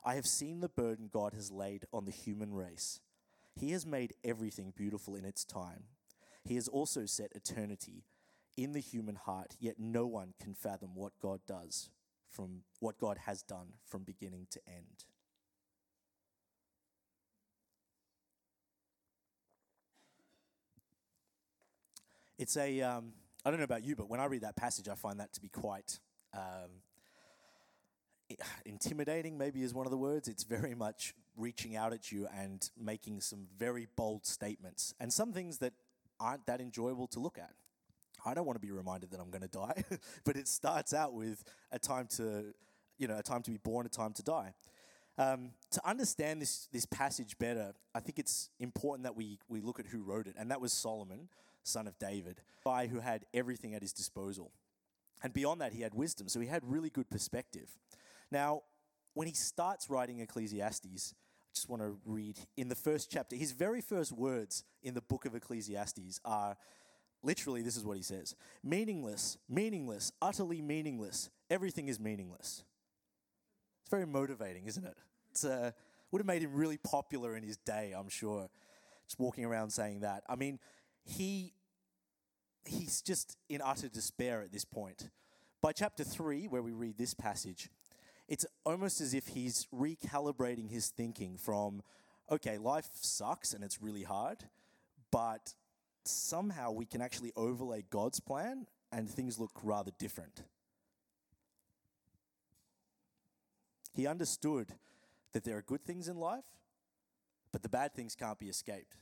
I 0.03 0.15
have 0.15 0.25
seen 0.25 0.61
the 0.61 0.69
burden 0.69 1.09
God 1.11 1.33
has 1.33 1.51
laid 1.51 1.85
on 1.91 2.05
the 2.05 2.11
human 2.11 2.53
race. 2.53 3.01
He 3.59 3.71
has 3.71 3.85
made 3.85 4.13
everything 4.23 4.73
beautiful 4.75 5.15
in 5.15 5.25
its 5.25 5.43
time. 5.43 5.83
He 6.43 6.55
has 6.55 6.67
also 6.67 7.05
set 7.05 7.33
eternity 7.35 8.05
in 8.55 8.71
the 8.71 8.79
human 8.79 9.15
heart, 9.15 9.55
yet 9.59 9.75
no 9.79 10.07
one 10.07 10.33
can 10.41 10.53
fathom 10.53 10.95
what 10.95 11.19
God 11.21 11.41
does 11.45 11.89
from 12.29 12.61
what 12.79 12.99
God 12.99 13.17
has 13.25 13.41
done 13.41 13.73
from 13.85 14.03
beginning 14.03 14.47
to 14.51 14.59
end. 14.67 15.05
It's 22.37 22.55
a, 22.55 22.81
um, 22.81 23.13
I 23.43 23.49
don't 23.49 23.59
know 23.59 23.63
about 23.63 23.83
you, 23.83 23.95
but 23.95 24.09
when 24.09 24.19
I 24.19 24.25
read 24.25 24.41
that 24.41 24.55
passage, 24.55 24.87
I 24.87 24.93
find 24.93 25.19
that 25.19 25.33
to 25.33 25.41
be 25.41 25.49
quite 25.49 25.99
um, 26.35 26.69
intimidating, 28.65 29.37
maybe 29.39 29.63
is 29.63 29.73
one 29.73 29.87
of 29.87 29.91
the 29.91 29.97
words. 29.97 30.27
It's 30.27 30.43
very 30.43 30.75
much 30.75 31.15
reaching 31.35 31.75
out 31.75 31.93
at 31.93 32.11
you 32.11 32.27
and 32.35 32.69
making 32.79 33.21
some 33.21 33.47
very 33.57 33.87
bold 33.95 34.25
statements, 34.25 34.93
and 34.99 35.11
some 35.11 35.33
things 35.33 35.57
that 35.59 35.73
aren't 36.19 36.45
that 36.45 36.61
enjoyable 36.61 37.07
to 37.07 37.19
look 37.19 37.39
at. 37.39 37.53
I 38.23 38.33
don't 38.33 38.45
want 38.45 38.59
to 38.59 38.65
be 38.65 38.71
reminded 38.71 39.11
that 39.11 39.19
I'm 39.19 39.31
going 39.31 39.43
to 39.43 39.47
die, 39.47 39.83
but 40.25 40.35
it 40.35 40.47
starts 40.47 40.93
out 40.93 41.13
with 41.13 41.43
a 41.71 41.79
time 41.79 42.07
to, 42.17 42.53
you 42.99 43.07
know, 43.07 43.17
a 43.17 43.23
time 43.23 43.41
to 43.43 43.51
be 43.51 43.57
born, 43.57 43.85
a 43.85 43.89
time 43.89 44.13
to 44.13 44.23
die. 44.23 44.53
Um, 45.19 45.51
to 45.71 45.81
understand 45.87 46.39
this 46.39 46.67
this 46.71 46.85
passage 46.85 47.39
better, 47.39 47.73
I 47.95 47.99
think 47.99 48.19
it's 48.19 48.51
important 48.59 49.05
that 49.05 49.15
we 49.15 49.39
we 49.49 49.61
look 49.61 49.79
at 49.79 49.87
who 49.87 50.03
wrote 50.03 50.27
it, 50.27 50.35
and 50.37 50.51
that 50.51 50.61
was 50.61 50.71
Solomon 50.71 51.29
son 51.67 51.87
of 51.87 51.97
David, 51.99 52.41
a 52.65 52.69
guy 52.69 52.87
who 52.87 52.99
had 52.99 53.25
everything 53.33 53.73
at 53.73 53.81
his 53.81 53.93
disposal. 53.93 54.51
And 55.23 55.33
beyond 55.33 55.61
that, 55.61 55.73
he 55.73 55.81
had 55.81 55.93
wisdom, 55.93 56.29
so 56.29 56.39
he 56.39 56.47
had 56.47 56.61
really 56.65 56.89
good 56.89 57.09
perspective. 57.09 57.69
Now, 58.31 58.61
when 59.13 59.27
he 59.27 59.33
starts 59.33 59.89
writing 59.89 60.19
Ecclesiastes, 60.19 61.13
I 61.15 61.51
just 61.53 61.69
want 61.69 61.81
to 61.81 61.97
read 62.05 62.37
in 62.55 62.69
the 62.69 62.75
first 62.75 63.09
chapter, 63.09 63.35
his 63.35 63.51
very 63.51 63.81
first 63.81 64.11
words 64.11 64.63
in 64.83 64.93
the 64.93 65.01
book 65.01 65.25
of 65.25 65.33
Ecclesiastes 65.33 66.19
are 66.23 66.55
literally 67.23 67.63
this 67.63 67.75
is 67.75 67.83
what 67.83 67.97
he 67.97 68.03
says 68.03 68.35
meaningless, 68.63 69.37
meaningless, 69.49 70.11
utterly 70.21 70.61
meaningless. 70.61 71.29
Everything 71.49 71.87
is 71.87 71.99
meaningless. 71.99 72.63
It's 73.81 73.89
very 73.89 74.05
motivating, 74.05 74.65
isn't 74.67 74.85
it? 74.85 74.97
It 75.33 75.49
uh, 75.49 75.71
would 76.11 76.19
have 76.19 76.27
made 76.27 76.41
him 76.41 76.53
really 76.53 76.77
popular 76.77 77.35
in 77.35 77.43
his 77.43 77.57
day, 77.57 77.93
I'm 77.97 78.09
sure. 78.09 78.49
just 79.07 79.19
walking 79.19 79.45
around 79.45 79.71
saying 79.71 80.01
that. 80.01 80.23
I 80.27 80.35
mean, 80.35 80.59
he 81.05 81.53
he's 82.67 83.01
just 83.01 83.37
in 83.49 83.61
utter 83.61 83.87
despair 83.87 84.41
at 84.41 84.51
this 84.51 84.65
point. 84.65 85.09
By 85.61 85.71
chapter 85.71 86.03
3, 86.03 86.47
where 86.47 86.61
we 86.61 86.73
read 86.73 86.97
this 86.97 87.13
passage, 87.13 87.69
it's 88.27 88.45
almost 88.65 89.01
as 89.01 89.13
if 89.13 89.27
he's 89.27 89.67
recalibrating 89.73 90.69
his 90.69 90.89
thinking 90.89 91.37
from, 91.37 91.81
okay, 92.29 92.57
life 92.57 92.89
sucks 92.93 93.53
and 93.53 93.63
it's 93.63 93.81
really 93.81 94.03
hard, 94.03 94.37
but 95.11 95.53
somehow 96.03 96.71
we 96.71 96.85
can 96.85 97.01
actually 97.01 97.31
overlay 97.35 97.83
God's 97.89 98.19
plan 98.19 98.67
and 98.91 99.09
things 99.09 99.39
look 99.39 99.51
rather 99.63 99.91
different. 99.97 100.43
He 103.93 104.05
understood 104.05 104.73
that 105.33 105.43
there 105.43 105.57
are 105.57 105.61
good 105.61 105.83
things 105.83 106.07
in 106.07 106.17
life, 106.17 106.45
but 107.51 107.63
the 107.63 107.69
bad 107.69 107.93
things 107.93 108.15
can't 108.15 108.37
be 108.37 108.47
escaped. 108.47 108.95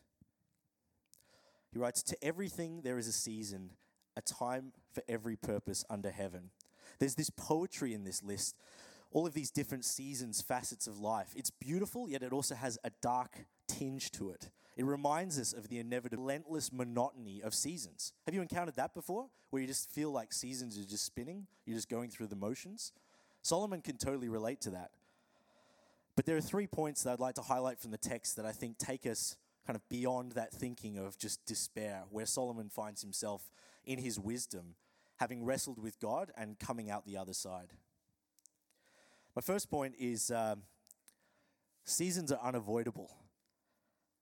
He 1.75 1.79
writes, 1.79 2.01
To 2.03 2.23
everything 2.23 2.83
there 2.83 2.97
is 2.97 3.05
a 3.05 3.11
season, 3.11 3.71
a 4.15 4.21
time 4.21 4.71
for 4.93 5.03
every 5.09 5.35
purpose 5.35 5.83
under 5.89 6.09
heaven. 6.09 6.51
There's 6.99 7.15
this 7.15 7.29
poetry 7.29 7.93
in 7.93 8.05
this 8.05 8.23
list, 8.23 8.55
all 9.11 9.27
of 9.27 9.33
these 9.33 9.51
different 9.51 9.83
seasons, 9.83 10.41
facets 10.41 10.87
of 10.87 11.01
life. 11.01 11.33
It's 11.35 11.49
beautiful, 11.49 12.07
yet 12.07 12.23
it 12.23 12.31
also 12.31 12.55
has 12.55 12.77
a 12.85 12.91
dark 13.01 13.45
tinge 13.67 14.11
to 14.11 14.29
it. 14.29 14.51
It 14.77 14.85
reminds 14.85 15.37
us 15.37 15.51
of 15.51 15.67
the 15.67 15.79
inevitable, 15.79 16.23
relentless 16.23 16.71
monotony 16.71 17.41
of 17.43 17.53
seasons. 17.53 18.13
Have 18.25 18.33
you 18.33 18.41
encountered 18.41 18.77
that 18.77 18.93
before? 18.93 19.27
Where 19.49 19.61
you 19.61 19.67
just 19.67 19.89
feel 19.89 20.11
like 20.11 20.31
seasons 20.31 20.79
are 20.79 20.85
just 20.85 21.05
spinning, 21.05 21.45
you're 21.65 21.75
just 21.75 21.89
going 21.89 22.09
through 22.09 22.27
the 22.27 22.37
motions? 22.37 22.93
Solomon 23.41 23.81
can 23.81 23.97
totally 23.97 24.29
relate 24.29 24.61
to 24.61 24.69
that. 24.69 24.91
But 26.15 26.25
there 26.25 26.37
are 26.37 26.41
three 26.41 26.67
points 26.67 27.03
that 27.03 27.11
I'd 27.11 27.19
like 27.19 27.35
to 27.35 27.41
highlight 27.41 27.81
from 27.81 27.91
the 27.91 27.97
text 27.97 28.37
that 28.37 28.45
I 28.45 28.53
think 28.53 28.77
take 28.77 29.05
us 29.05 29.35
kind 29.65 29.75
of 29.75 29.87
beyond 29.89 30.33
that 30.33 30.51
thinking 30.51 30.97
of 30.97 31.17
just 31.17 31.45
despair, 31.45 32.03
where 32.09 32.25
Solomon 32.25 32.69
finds 32.69 33.01
himself 33.01 33.49
in 33.83 33.99
his 33.99 34.19
wisdom, 34.19 34.75
having 35.17 35.43
wrestled 35.43 35.81
with 35.81 35.99
God 35.99 36.31
and 36.37 36.59
coming 36.59 36.89
out 36.89 37.05
the 37.05 37.17
other 37.17 37.33
side. 37.33 37.73
My 39.35 39.41
first 39.41 39.69
point 39.69 39.95
is 39.99 40.31
um, 40.31 40.63
seasons 41.83 42.31
are 42.31 42.39
unavoidable. 42.41 43.11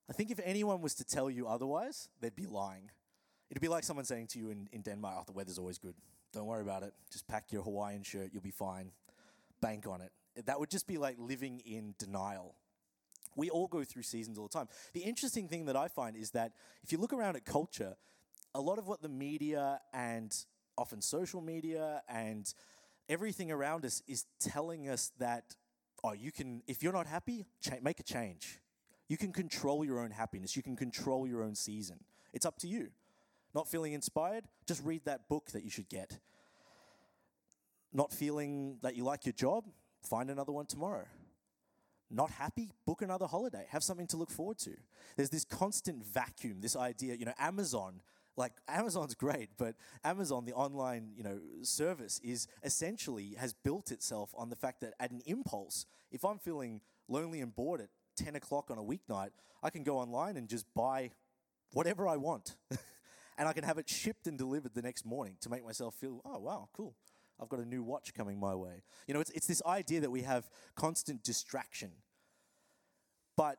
I 0.10 0.14
think 0.14 0.32
if 0.32 0.40
anyone 0.44 0.82
was 0.82 0.96
to 0.96 1.04
tell 1.04 1.30
you 1.30 1.48
otherwise, 1.48 2.10
they'd 2.20 2.36
be 2.36 2.46
lying. 2.46 2.90
It'd 3.50 3.62
be 3.62 3.68
like 3.68 3.84
someone 3.84 4.06
saying 4.06 4.28
to 4.28 4.40
you 4.40 4.50
in, 4.50 4.68
in 4.72 4.82
Denmark, 4.82 5.16
oh, 5.20 5.24
the 5.26 5.32
weather's 5.34 5.60
always 5.60 5.78
good. 5.78 5.96
Don't 6.34 6.48
worry 6.48 6.62
about 6.62 6.84
it. 6.84 6.94
Just 7.12 7.28
pack 7.28 7.52
your 7.52 7.62
Hawaiian 7.62 8.04
shirt, 8.04 8.30
you'll 8.34 8.42
be 8.42 8.52
fine. 8.52 8.92
Bank 9.62 9.88
on 9.88 10.02
it. 10.02 10.12
That 10.46 10.60
would 10.60 10.72
just 10.72 10.88
be 10.88 10.98
like 10.98 11.18
living 11.20 11.62
in 11.66 11.94
denial. 12.00 12.56
We 13.36 13.50
all 13.50 13.68
go 13.68 13.84
through 13.84 14.04
seasons 14.04 14.38
all 14.38 14.48
the 14.48 14.58
time. 14.58 14.68
The 14.94 15.02
interesting 15.02 15.48
thing 15.48 15.66
that 15.66 15.76
I 15.76 15.88
find 15.88 16.16
is 16.16 16.32
that 16.32 16.54
if 16.84 16.92
you 16.92 16.98
look 16.98 17.14
around 17.14 17.36
at 17.36 17.46
culture, 17.46 17.96
a 18.56 18.62
lot 18.62 18.78
of 18.78 18.88
what 18.88 19.02
the 19.02 19.10
media 19.10 19.80
and 19.94 20.36
often 20.78 21.02
social 21.02 21.42
media 21.42 22.02
and 22.08 22.54
everything 23.10 23.52
around 23.52 23.86
us 23.86 24.02
is 24.08 24.26
telling 24.40 24.90
us 24.90 25.12
that, 25.20 25.56
oh, 26.04 26.14
you 26.14 26.32
can, 26.32 26.62
if 26.68 26.84
you're 26.84 26.94
not 26.94 27.08
happy, 27.08 27.46
cha- 27.62 27.80
make 27.82 28.00
a 28.00 28.04
change. 28.04 28.60
You 29.08 29.18
can 29.18 29.34
control 29.34 29.84
your 29.84 30.00
own 30.00 30.12
happiness, 30.12 30.56
you 30.56 30.64
can 30.64 30.76
control 30.76 31.28
your 31.28 31.44
own 31.44 31.56
season. 31.56 32.00
It's 32.34 32.46
up 32.46 32.58
to 32.60 32.68
you. 32.68 32.90
Not 33.54 33.68
feeling 33.68 33.94
inspired? 33.94 34.46
Just 34.68 34.84
read 34.84 35.06
that 35.06 35.30
book 35.30 35.52
that 35.52 35.64
you 35.64 35.70
should 35.70 35.90
get. 35.90 36.20
Not 37.92 38.12
feeling 38.12 38.80
that 38.82 38.96
you 38.96 39.04
like 39.04 39.26
your 39.26 39.34
job? 39.34 39.66
Find 40.02 40.32
another 40.32 40.52
one 40.52 40.66
tomorrow. 40.66 41.06
Not 42.10 42.32
happy? 42.32 42.72
Book 42.86 43.02
another 43.02 43.26
holiday. 43.26 43.66
Have 43.70 43.84
something 43.84 44.08
to 44.08 44.18
look 44.18 44.30
forward 44.30 44.60
to. 44.60 44.76
There's 45.16 45.30
this 45.30 45.46
constant 45.46 46.06
vacuum, 46.06 46.62
this 46.62 46.76
idea, 46.76 47.16
you 47.16 47.26
know, 47.26 47.34
Amazon, 47.40 48.02
like 48.38 48.54
Amazon's 48.68 49.16
great, 49.16 49.50
but 49.58 49.76
Amazon, 50.04 50.46
the 50.46 50.54
online, 50.54 51.12
you 51.16 51.24
know, 51.24 51.40
service 51.62 52.20
is 52.24 52.48
essentially 52.64 53.36
has 53.38 53.54
built 53.54 53.92
itself 53.92 54.34
on 54.38 54.50
the 54.50 54.56
fact 54.56 54.82
that 54.82 54.94
at 55.00 55.12
an 55.12 55.22
impulse, 55.26 55.86
if 56.12 56.24
I'm 56.24 56.40
feeling 56.40 56.82
lonely 57.08 57.42
and 57.42 57.56
bored 57.56 57.82
at 57.82 57.90
10 58.18 58.36
o'clock 58.36 58.70
on 58.70 58.78
a 58.78 58.84
weeknight, 58.84 59.32
I 59.62 59.70
can 59.70 59.84
go 59.84 59.98
online 59.98 60.38
and 60.38 60.48
just 60.48 60.66
buy 60.76 61.12
whatever 61.72 62.08
I 62.08 62.18
want. 62.18 62.56
and 63.38 63.48
I 63.48 63.54
can 63.54 63.64
have 63.64 63.78
it 63.78 63.90
shipped 63.90 64.28
and 64.28 64.38
delivered 64.38 64.74
the 64.74 64.82
next 64.82 65.06
morning 65.06 65.38
to 65.42 65.50
make 65.50 65.66
myself 65.66 65.96
feel, 65.96 66.22
oh, 66.26 66.40
wow, 66.40 66.70
cool. 66.74 66.96
I've 67.44 67.50
got 67.50 67.60
a 67.60 67.66
new 67.66 67.84
watch 67.84 68.14
coming 68.14 68.40
my 68.40 68.56
way. 68.56 68.84
You 69.06 69.14
know, 69.14 69.20
it's, 69.20 69.30
it's 69.32 69.48
this 69.48 69.62
idea 69.66 70.00
that 70.00 70.10
we 70.10 70.22
have 70.22 70.50
constant 70.76 71.24
distraction. 71.24 71.92
But 73.36 73.58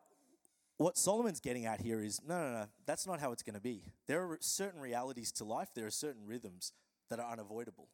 what 0.79 0.97
Solomon's 0.97 1.39
getting 1.39 1.67
at 1.67 1.83
here 1.83 2.01
is 2.01 2.21
no, 2.27 2.39
no, 2.39 2.53
no, 2.53 2.67
that's 2.87 3.07
not 3.07 3.21
how 3.21 3.31
it's 3.33 3.43
going 3.43 3.55
to 3.55 3.61
be. 3.61 3.83
There 4.07 4.23
are 4.23 4.39
certain 4.41 4.81
realities 4.81 5.31
to 5.33 5.45
life, 5.45 5.69
there 5.75 5.87
are 5.87 5.91
certain 5.91 6.27
rhythms 6.27 6.73
that 7.11 7.21
are 7.21 7.31
unavoidable. 7.31 7.89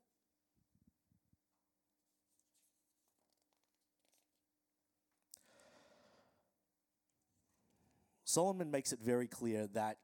Solomon 8.25 8.71
makes 8.71 8.93
it 8.93 9.01
very 9.03 9.27
clear 9.27 9.67
that 9.75 9.97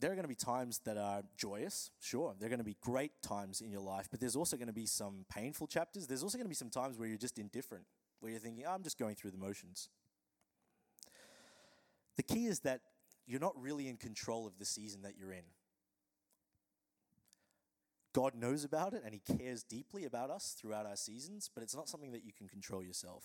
there 0.00 0.10
are 0.10 0.14
going 0.14 0.24
to 0.24 0.28
be 0.28 0.34
times 0.34 0.80
that 0.84 0.96
are 0.96 1.22
joyous, 1.36 1.90
sure. 2.00 2.34
There 2.38 2.46
are 2.46 2.50
going 2.50 2.58
to 2.58 2.64
be 2.64 2.76
great 2.80 3.12
times 3.22 3.60
in 3.60 3.70
your 3.70 3.82
life, 3.82 4.08
but 4.10 4.18
there's 4.18 4.36
also 4.36 4.56
going 4.56 4.68
to 4.68 4.72
be 4.72 4.86
some 4.86 5.26
painful 5.30 5.66
chapters. 5.66 6.06
There's 6.06 6.22
also 6.22 6.38
going 6.38 6.46
to 6.46 6.50
be 6.50 6.54
some 6.54 6.70
times 6.70 6.98
where 6.98 7.06
you're 7.06 7.18
just 7.18 7.38
indifferent, 7.38 7.84
where 8.20 8.32
you're 8.32 8.40
thinking, 8.40 8.64
oh, 8.66 8.72
I'm 8.72 8.82
just 8.82 8.98
going 8.98 9.14
through 9.14 9.32
the 9.32 9.38
motions. 9.38 9.90
The 12.16 12.22
key 12.22 12.46
is 12.46 12.60
that 12.60 12.80
you're 13.26 13.40
not 13.40 13.60
really 13.60 13.88
in 13.88 13.96
control 13.96 14.46
of 14.46 14.58
the 14.58 14.64
season 14.64 15.02
that 15.02 15.14
you're 15.18 15.32
in. 15.32 15.44
God 18.12 18.34
knows 18.34 18.64
about 18.64 18.94
it 18.94 19.02
and 19.04 19.14
He 19.14 19.20
cares 19.38 19.62
deeply 19.62 20.04
about 20.04 20.30
us 20.30 20.56
throughout 20.58 20.86
our 20.86 20.96
seasons, 20.96 21.50
but 21.54 21.62
it's 21.62 21.76
not 21.76 21.88
something 21.88 22.12
that 22.12 22.24
you 22.24 22.32
can 22.32 22.48
control 22.48 22.82
yourself. 22.82 23.24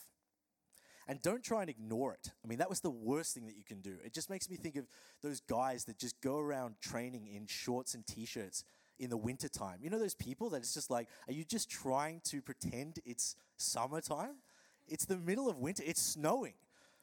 And 1.08 1.22
don't 1.22 1.44
try 1.44 1.62
and 1.62 1.70
ignore 1.70 2.14
it. 2.14 2.32
I 2.44 2.48
mean, 2.48 2.58
that 2.58 2.70
was 2.70 2.80
the 2.80 2.90
worst 2.90 3.36
thing 3.36 3.46
that 3.46 3.56
you 3.56 3.64
can 3.64 3.82
do. 3.82 3.96
It 4.04 4.14
just 4.14 4.30
makes 4.30 4.50
me 4.50 4.56
think 4.56 4.76
of 4.76 4.88
those 5.22 5.40
guys 5.40 5.86
that 5.86 6.00
just 6.00 6.20
go 6.20 6.40
around 6.40 6.76
training 6.82 7.28
in 7.28 7.46
shorts 7.46 7.94
and 7.94 8.06
t 8.08 8.26
shirts 8.26 8.64
in 9.00 9.10
the 9.10 9.18
wintertime. 9.18 9.80
You 9.82 9.90
know, 9.90 10.00
those 10.00 10.16
people 10.16 10.50
that 10.52 10.58
it's 10.58 10.74
just 10.74 10.90
like, 10.90 11.08
are 11.28 11.34
you 11.34 11.44
just 11.44 11.70
trying 11.70 12.22
to 12.26 12.42
pretend 12.42 13.00
it's 13.06 13.36
summertime? 13.58 14.36
It's 14.88 15.06
the 15.06 15.18
middle 15.18 15.50
of 15.50 15.60
winter, 15.60 15.84
it's 15.86 16.02
snowing. 16.02 16.54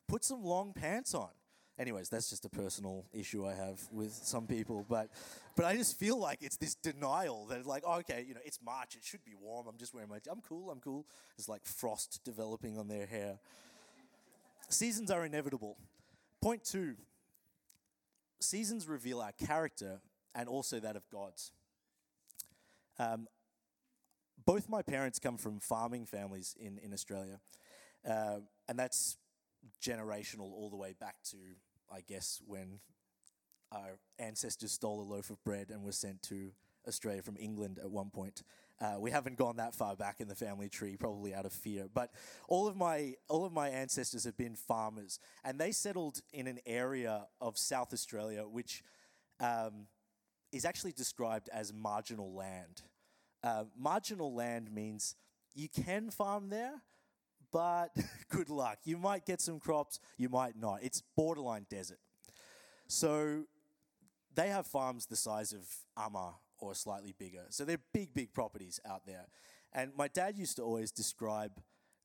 Put 0.09 0.25
some 0.25 0.45
long 0.45 0.73
pants 0.73 1.15
on. 1.15 1.31
Anyways, 1.79 2.11
that's 2.11 2.29
just 2.29 2.45
a 2.45 2.51
personal 2.51 3.07
issue 3.15 3.47
I 3.47 3.55
have 3.55 3.81
with 3.91 4.13
some 4.13 4.47
people, 4.47 4.85
but 4.89 5.09
but 5.57 5.65
I 5.65 5.75
just 5.75 5.99
feel 5.99 6.19
like 6.19 6.39
it's 6.43 6.57
this 6.57 6.75
denial 6.75 7.47
that 7.47 7.67
like, 7.67 7.83
oh, 7.87 7.99
okay, 8.01 8.25
you 8.27 8.35
know, 8.35 8.41
it's 8.45 8.59
March, 8.65 8.95
it 8.95 9.05
should 9.05 9.25
be 9.25 9.33
warm. 9.41 9.67
I'm 9.67 9.79
just 9.79 9.95
wearing 9.95 10.11
my, 10.11 10.19
I'm 10.31 10.43
cool, 10.43 10.71
I'm 10.71 10.81
cool. 10.81 11.07
It's 11.39 11.49
like 11.49 11.65
frost 11.65 12.21
developing 12.25 12.79
on 12.79 12.89
their 12.89 13.07
hair. 13.07 13.39
Seasons 14.69 15.11
are 15.11 15.25
inevitable. 15.25 15.77
Point 16.41 16.65
two 16.65 16.95
seasons 18.41 18.89
reveal 18.89 19.21
our 19.21 19.33
character 19.33 20.01
and 20.35 20.49
also 20.49 20.81
that 20.81 20.97
of 20.97 21.09
God's. 21.11 21.53
Um, 22.99 23.29
both 24.45 24.69
my 24.69 24.83
parents 24.83 25.19
come 25.19 25.37
from 25.37 25.61
farming 25.61 26.07
families 26.07 26.57
in, 26.59 26.79
in 26.79 26.93
Australia, 26.93 27.41
uh, 28.09 28.39
and 28.69 28.79
that's 28.79 29.17
generational 29.81 30.53
all 30.53 30.69
the 30.71 30.77
way 30.77 30.95
back 30.99 31.17
to, 31.31 31.37
I 31.93 32.01
guess, 32.01 32.41
when 32.45 32.81
our 33.71 33.99
ancestors 34.19 34.73
stole 34.73 35.01
a 35.01 35.09
loaf 35.09 35.31
of 35.31 35.43
bread 35.45 35.71
and 35.71 35.85
were 35.85 35.93
sent 35.93 36.23
to 36.25 36.51
Australia 36.89 37.23
from 37.23 37.37
England 37.39 37.79
at 37.79 37.91
one 37.91 38.11
point. 38.11 38.43
Uh, 38.83 38.99
we 38.99 39.13
haven't 39.13 39.39
gone 39.39 39.57
that 39.59 39.77
far 39.77 39.95
back 39.95 40.17
in 40.19 40.27
the 40.27 40.35
family 40.35 40.69
tree, 40.69 40.97
probably 40.97 41.33
out 41.33 41.47
of 41.47 41.53
fear. 41.53 41.87
But 41.93 42.11
all 42.49 42.67
of 42.67 42.77
my 42.77 43.15
all 43.29 43.45
of 43.45 43.53
my 43.53 43.69
ancestors 43.69 44.25
have 44.25 44.37
been 44.37 44.57
farmers, 44.57 45.21
and 45.45 45.57
they 45.59 45.71
settled 45.71 46.21
in 46.33 46.49
an 46.49 46.59
area 46.67 47.29
of 47.41 47.57
South 47.57 47.93
Australia 47.93 48.43
which 48.43 48.83
um, 49.39 49.87
is 50.51 50.65
actually 50.65 50.93
described 50.93 51.49
as 51.53 51.73
marginal 51.73 52.35
land. 52.35 52.83
Uh, 53.45 53.65
marginal 53.79 54.35
land 54.35 54.73
means 54.73 55.15
you 55.55 55.69
can 55.69 56.11
farm 56.11 56.49
there, 56.49 56.83
but 57.53 57.91
good 58.31 58.51
luck. 58.51 58.79
You 58.85 58.99
might 58.99 59.25
get 59.25 59.41
some 59.41 59.61
crops, 59.61 60.01
you 60.19 60.29
might 60.29 60.57
not. 60.59 60.81
It's 60.83 61.03
borderline 61.17 61.67
desert. 61.71 62.01
So 62.89 63.45
they 64.35 64.49
have 64.49 64.67
farms 64.67 65.07
the 65.07 65.17
size 65.17 65.53
of 65.53 65.69
Amager 65.97 66.35
or 66.63 66.75
slightly 66.75 67.13
bigger. 67.19 67.45
So 67.51 67.65
they're 67.65 67.81
big, 67.93 68.15
big 68.15 68.33
properties 68.33 68.81
out 68.89 69.05
there. 69.05 69.27
And 69.73 69.91
my 69.97 70.07
dad 70.07 70.39
used 70.39 70.57
to 70.57 70.63
always 70.63 70.93
describe 70.93 71.51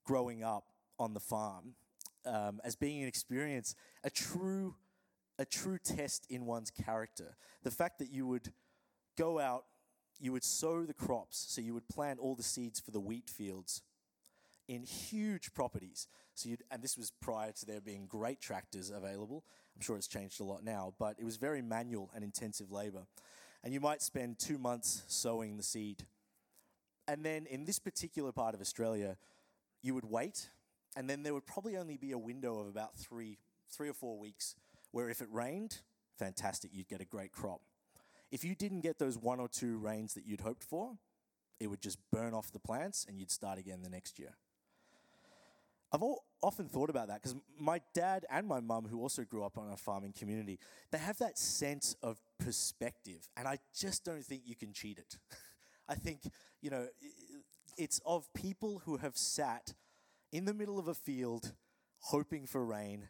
growing 0.04 0.44
up 0.44 0.66
on 0.98 1.14
the 1.14 1.20
farm 1.20 1.76
um, 2.26 2.60
as 2.64 2.76
being 2.76 3.02
an 3.04 3.08
experience, 3.08 3.76
a 4.04 4.10
true, 4.10 4.76
a 5.38 5.46
true 5.46 5.78
test 5.78 6.26
in 6.30 6.46
one's 6.46 6.72
character. 6.72 7.38
The 7.64 7.72
fact 7.72 8.00
that 8.00 8.10
you 8.10 8.26
would 8.26 8.52
go 9.16 9.40
out, 9.40 9.66
you 10.20 10.32
would 10.32 10.44
sow 10.44 10.86
the 10.86 10.94
crops, 10.94 11.46
so 11.48 11.62
you 11.62 11.76
would 11.76 11.88
plant 11.88 12.20
all 12.20 12.34
the 12.34 12.44
seeds 12.44 12.80
for 12.80 12.90
the 12.90 13.00
wheat 13.00 13.30
fields 13.30 13.84
in 14.68 14.84
huge 14.84 15.54
properties. 15.54 16.08
So 16.34 16.50
you'd, 16.50 16.64
and 16.72 16.82
this 16.82 16.98
was 16.98 17.12
prior 17.22 17.52
to 17.52 17.66
there 17.66 17.80
being 17.80 18.08
great 18.08 18.42
tractors 18.42 18.90
available. 18.90 19.44
I'm 19.76 19.82
sure 19.82 19.98
it's 19.98 20.08
changed 20.08 20.42
a 20.42 20.44
lot 20.44 20.64
now, 20.64 20.94
but 20.98 21.16
it 21.20 21.26
was 21.26 21.38
very 21.38 21.62
manual 21.62 22.10
and 22.16 22.24
intensive 22.24 22.72
labor. 22.72 23.06
And 23.64 23.74
you 23.74 23.80
might 23.80 24.02
spend 24.02 24.40
two 24.40 24.58
months 24.58 25.04
sowing 25.08 25.58
the 25.58 25.64
seed. 25.64 26.06
And 27.08 27.24
then 27.24 27.46
in 27.46 27.66
this 27.66 27.80
particular 27.80 28.32
part 28.32 28.54
of 28.54 28.62
Australia, 28.62 29.18
you 29.82 29.94
would 29.94 30.06
wait, 30.06 30.50
and 30.96 31.10
then 31.10 31.24
there 31.24 31.34
would 31.34 31.46
probably 31.46 31.78
only 31.78 31.98
be 31.98 32.12
a 32.12 32.18
window 32.18 32.60
of 32.60 32.68
about 32.68 32.96
three, 32.96 33.38
three 33.70 33.90
or 33.90 33.94
four 33.94 34.18
weeks 34.18 34.56
where 34.92 35.10
if 35.10 35.22
it 35.22 35.28
rained, 35.32 35.80
fantastic, 36.18 36.72
you'd 36.74 36.88
get 36.88 37.02
a 37.02 37.06
great 37.06 37.32
crop. 37.32 37.62
If 38.32 38.44
you 38.44 38.56
didn't 38.56 38.82
get 38.82 39.00
those 39.00 39.18
one 39.18 39.40
or 39.40 39.48
two 39.48 39.78
rains 39.78 40.14
that 40.16 40.26
you'd 40.26 40.42
hoped 40.42 40.64
for, 40.64 40.98
it 41.60 41.68
would 41.68 41.82
just 41.82 41.98
burn 42.12 42.34
off 42.34 42.52
the 42.52 42.60
plants 42.60 43.06
and 43.08 43.20
you'd 43.20 43.32
start 43.32 43.58
again 43.58 43.82
the 43.84 43.90
next 43.90 44.20
year. 44.20 44.36
I've 45.92 46.02
all, 46.02 46.26
often 46.44 46.68
thought 46.68 46.90
about 46.90 47.08
that 47.08 47.22
because 47.22 47.36
my 47.60 47.82
dad 47.94 48.26
and 48.30 48.48
my 48.48 48.60
mum, 48.60 48.88
who 48.90 49.02
also 49.02 49.24
grew 49.24 49.44
up 49.44 49.58
on 49.58 49.72
a 49.72 49.78
farming 49.78 50.14
community, 50.18 50.60
they 50.92 50.98
have 50.98 51.18
that 51.20 51.38
sense 51.38 51.96
of 52.04 52.20
perspective, 52.40 53.28
and 53.38 53.48
I 53.48 53.60
just 53.76 54.04
don't 54.04 54.24
think 54.26 54.44
you 54.46 54.56
can 54.56 54.74
cheat 54.74 54.98
it. 54.98 55.18
I 55.90 55.96
think, 55.96 56.22
you 56.62 56.70
know, 56.70 56.88
it's 57.78 58.02
of 58.06 58.32
people 58.34 58.82
who 58.86 58.98
have 58.98 59.16
sat 59.16 59.74
in 60.32 60.46
the 60.46 60.54
middle 60.54 60.78
of 60.78 60.88
a 60.88 60.94
field 60.94 61.54
hoping 62.00 62.46
for 62.46 62.66
rain, 62.66 63.08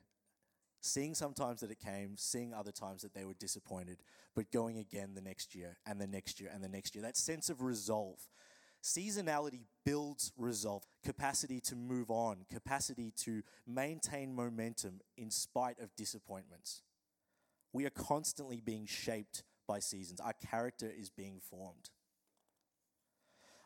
seeing 0.82 1.16
sometimes 1.16 1.62
that 1.62 1.72
it 1.72 1.80
came, 1.80 2.16
seeing 2.18 2.54
other 2.54 2.72
times 2.72 3.02
that 3.02 3.14
they 3.14 3.26
were 3.26 3.34
disappointed, 3.34 4.04
but 4.36 4.52
going 4.52 4.78
again 4.78 5.16
the 5.16 5.22
next 5.22 5.56
year 5.56 5.78
and 5.86 6.00
the 6.00 6.08
next 6.08 6.40
year 6.40 6.52
and 6.54 6.64
the 6.64 6.70
next 6.70 6.94
year. 6.94 7.02
That 7.02 7.18
sense 7.18 7.50
of 7.50 7.62
resolve. 7.62 8.20
Seasonality 8.88 9.64
builds 9.84 10.32
resolve, 10.38 10.82
capacity 11.04 11.60
to 11.60 11.76
move 11.76 12.10
on, 12.10 12.46
capacity 12.50 13.12
to 13.18 13.44
maintain 13.68 14.34
momentum 14.34 15.02
in 15.18 15.30
spite 15.30 15.78
of 15.82 15.94
disappointments. 15.98 16.84
We 17.74 17.86
are 17.86 17.90
constantly 17.90 18.62
being 18.62 18.86
shaped 18.86 19.44
by 19.68 19.80
seasons. 19.80 20.22
Our 20.22 20.32
character 20.50 20.90
is 20.90 21.10
being 21.10 21.42
formed. 21.42 21.90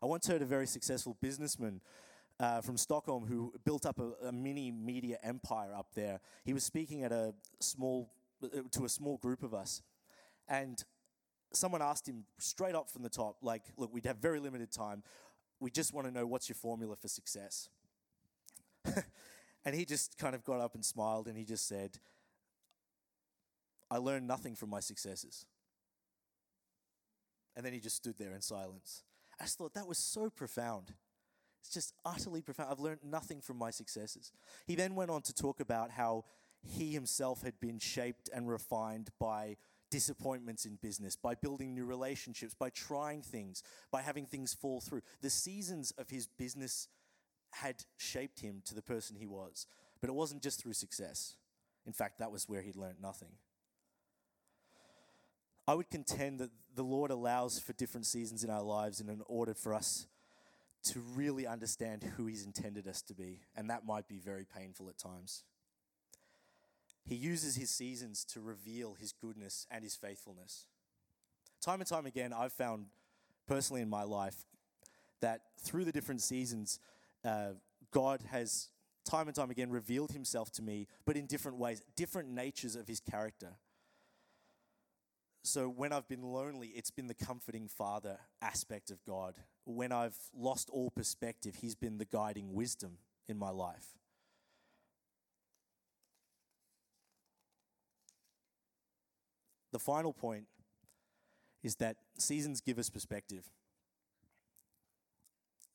I 0.01 0.08
once 0.08 0.25
heard 0.25 0.42
a 0.42 0.46
very 0.46 0.66
successful 0.66 1.16
businessman 1.22 1.82
uh, 2.40 2.62
from 2.62 2.75
Stockholm 2.75 3.28
who 3.28 3.54
built 3.63 3.86
up 3.86 4.00
a, 4.00 4.30
a, 4.30 4.32
mini 4.32 4.72
media 4.72 5.20
empire 5.22 5.75
up 5.75 5.90
there. 5.94 6.20
He 6.46 6.54
was 6.56 6.63
speaking 6.63 7.04
at 7.04 7.12
a 7.12 7.36
small 7.60 8.10
uh, 8.44 8.62
to 8.72 8.86
a 8.86 8.90
small 8.90 9.18
group 9.18 9.44
of 9.44 9.54
us, 9.54 9.84
and 10.48 10.84
someone 11.53 11.81
asked 11.81 12.08
him 12.08 12.25
straight 12.38 12.75
up 12.75 12.89
from 12.89 13.03
the 13.03 13.10
top, 13.10 13.38
like, 13.41 13.63
"Look, 13.77 13.93
we'd 13.93 14.05
have 14.05 14.17
very 14.17 14.39
limited 14.39 14.72
time. 14.72 15.03
We 15.60 15.72
just 15.72 15.93
want 15.93 16.08
to 16.08 16.13
know 16.13 16.25
what's 16.25 16.50
your 16.50 16.55
formula 16.55 16.96
for 16.96 17.08
success." 17.08 17.70
and 19.65 19.75
he 19.75 19.86
just 19.86 20.17
kind 20.17 20.36
of 20.36 20.43
got 20.43 20.60
up 20.60 20.75
and 20.75 20.86
smiled, 20.86 21.27
and 21.27 21.38
he 21.38 21.46
just 21.46 21.67
said, 21.67 22.00
"I 23.89 23.98
learned 23.98 24.27
nothing 24.27 24.55
from 24.55 24.70
my 24.70 24.79
successes." 24.79 25.46
And 27.55 27.65
then 27.65 27.74
he 27.74 27.79
just 27.79 27.98
stood 27.98 28.17
there 28.17 28.34
in 28.34 28.41
silence. 28.41 29.03
I 29.39 29.43
just 29.43 29.58
thought 29.58 29.74
that 29.74 29.88
was 29.88 29.98
so 29.98 30.29
profound. 30.29 30.93
It's 31.62 31.74
just 31.74 31.93
utterly 32.05 32.41
profound. 32.41 32.72
I've 32.72 32.79
learned 32.79 33.03
nothing 33.03 33.41
from 33.41 33.58
my 33.58 33.72
successes. 33.72 34.31
He 34.65 34.75
then 34.75 34.96
went 34.96 35.12
on 35.12 35.22
to 35.24 35.34
talk 35.34 35.60
about 35.60 35.91
how 35.91 36.25
he 36.63 36.91
himself 36.91 37.43
had 37.43 37.60
been 37.60 37.79
shaped 37.79 38.29
and 38.34 38.48
refined 38.48 39.10
by 39.20 39.58
disappointments 39.91 40.65
in 40.65 40.79
business, 40.81 41.15
by 41.15 41.36
building 41.36 41.75
new 41.75 41.86
relationships, 41.86 42.55
by 42.55 42.71
trying 42.71 43.21
things, 43.21 43.62
by 43.91 44.01
having 44.01 44.25
things 44.25 44.55
fall 44.55 44.81
through. 44.81 45.01
The 45.21 45.29
seasons 45.29 45.91
of 46.00 46.10
his 46.10 46.25
business 46.25 46.88
had 47.51 47.83
shaped 47.98 48.39
him 48.39 48.63
to 48.65 48.74
the 48.74 48.81
person 48.81 49.17
he 49.17 49.27
was. 49.27 49.67
But 50.00 50.10
it 50.10 50.13
wasn't 50.13 50.41
just 50.41 50.60
through 50.60 50.74
success. 50.74 51.36
In 51.86 51.93
fact, 51.93 52.17
that 52.19 52.31
was 52.31 52.50
where 52.50 52.62
he'd 52.62 52.75
learned 52.75 53.01
nothing. 53.01 53.33
I 55.67 55.75
would 55.75 55.89
contend 55.89 56.39
that 56.39 56.50
the 56.75 56.83
Lord 56.83 57.12
allows 57.12 57.60
for 57.60 57.74
different 57.74 58.05
seasons 58.05 58.43
in 58.43 58.50
our 58.50 58.63
lives 58.63 59.00
in 59.00 59.10
an 59.10 59.21
order 59.27 59.53
for 59.53 59.74
us 59.74 60.07
to 60.83 61.00
really 61.15 61.45
understand 61.45 62.04
who 62.17 62.25
He's 62.25 62.45
intended 62.45 62.88
us 62.88 63.01
to 63.04 63.13
be, 63.13 63.41
and 63.56 63.69
that 63.69 63.86
might 63.86 64.08
be 64.08 64.17
very 64.17 64.45
painful 64.45 64.89
at 64.89 64.97
times. 64.97 65.43
He 67.04 67.16
uses 67.16 67.56
His 67.56 67.70
seasons 67.70 68.24
to 68.26 68.42
reveal 68.42 68.96
His 68.96 69.12
goodness 69.12 69.68
and 69.70 69.84
His 69.84 69.96
faithfulness. 69.96 70.66
Time 71.62 71.82
and 71.82 71.88
time 71.88 72.06
again, 72.06 72.34
I've 72.34 72.54
found 72.54 72.88
personally 73.48 73.82
in 73.82 73.90
my 73.90 74.04
life 74.04 74.46
that 75.22 75.42
through 75.60 75.86
the 75.86 75.92
different 75.92 76.22
seasons, 76.22 76.80
uh, 77.24 77.52
God 77.92 78.22
has 78.32 78.70
time 79.06 79.28
and 79.28 79.36
time 79.36 79.52
again 79.52 79.70
revealed 79.70 80.12
Himself 80.12 80.52
to 80.54 80.62
me, 80.62 80.88
but 81.06 81.16
in 81.16 81.26
different 81.26 81.58
ways, 81.58 81.82
different 81.96 82.30
natures 82.30 82.76
of 82.76 82.88
His 82.88 83.00
character. 83.00 83.58
So 85.44 85.68
when 85.70 85.92
I've 85.92 86.08
been 86.08 86.22
lonely, 86.22 86.68
it's 86.68 86.92
been 86.92 87.08
the 87.08 87.16
comforting 87.16 87.68
father 87.68 88.20
aspect 88.42 88.92
of 88.92 89.04
God. 89.06 89.36
When 89.66 89.92
I've 89.92 90.18
lost 90.36 90.70
all 90.70 90.92
perspective, 90.92 91.56
He's 91.62 91.76
been 91.76 91.98
the 91.98 92.06
guiding 92.06 92.54
wisdom 92.54 92.98
in 93.28 93.38
my 93.38 93.50
life. 93.50 93.98
The 99.71 99.79
final 99.79 100.13
point 100.13 100.45
is 101.63 101.75
that 101.75 101.97
seasons 102.17 102.62
give 102.62 102.77
us 102.79 102.89
perspective. 102.89 103.49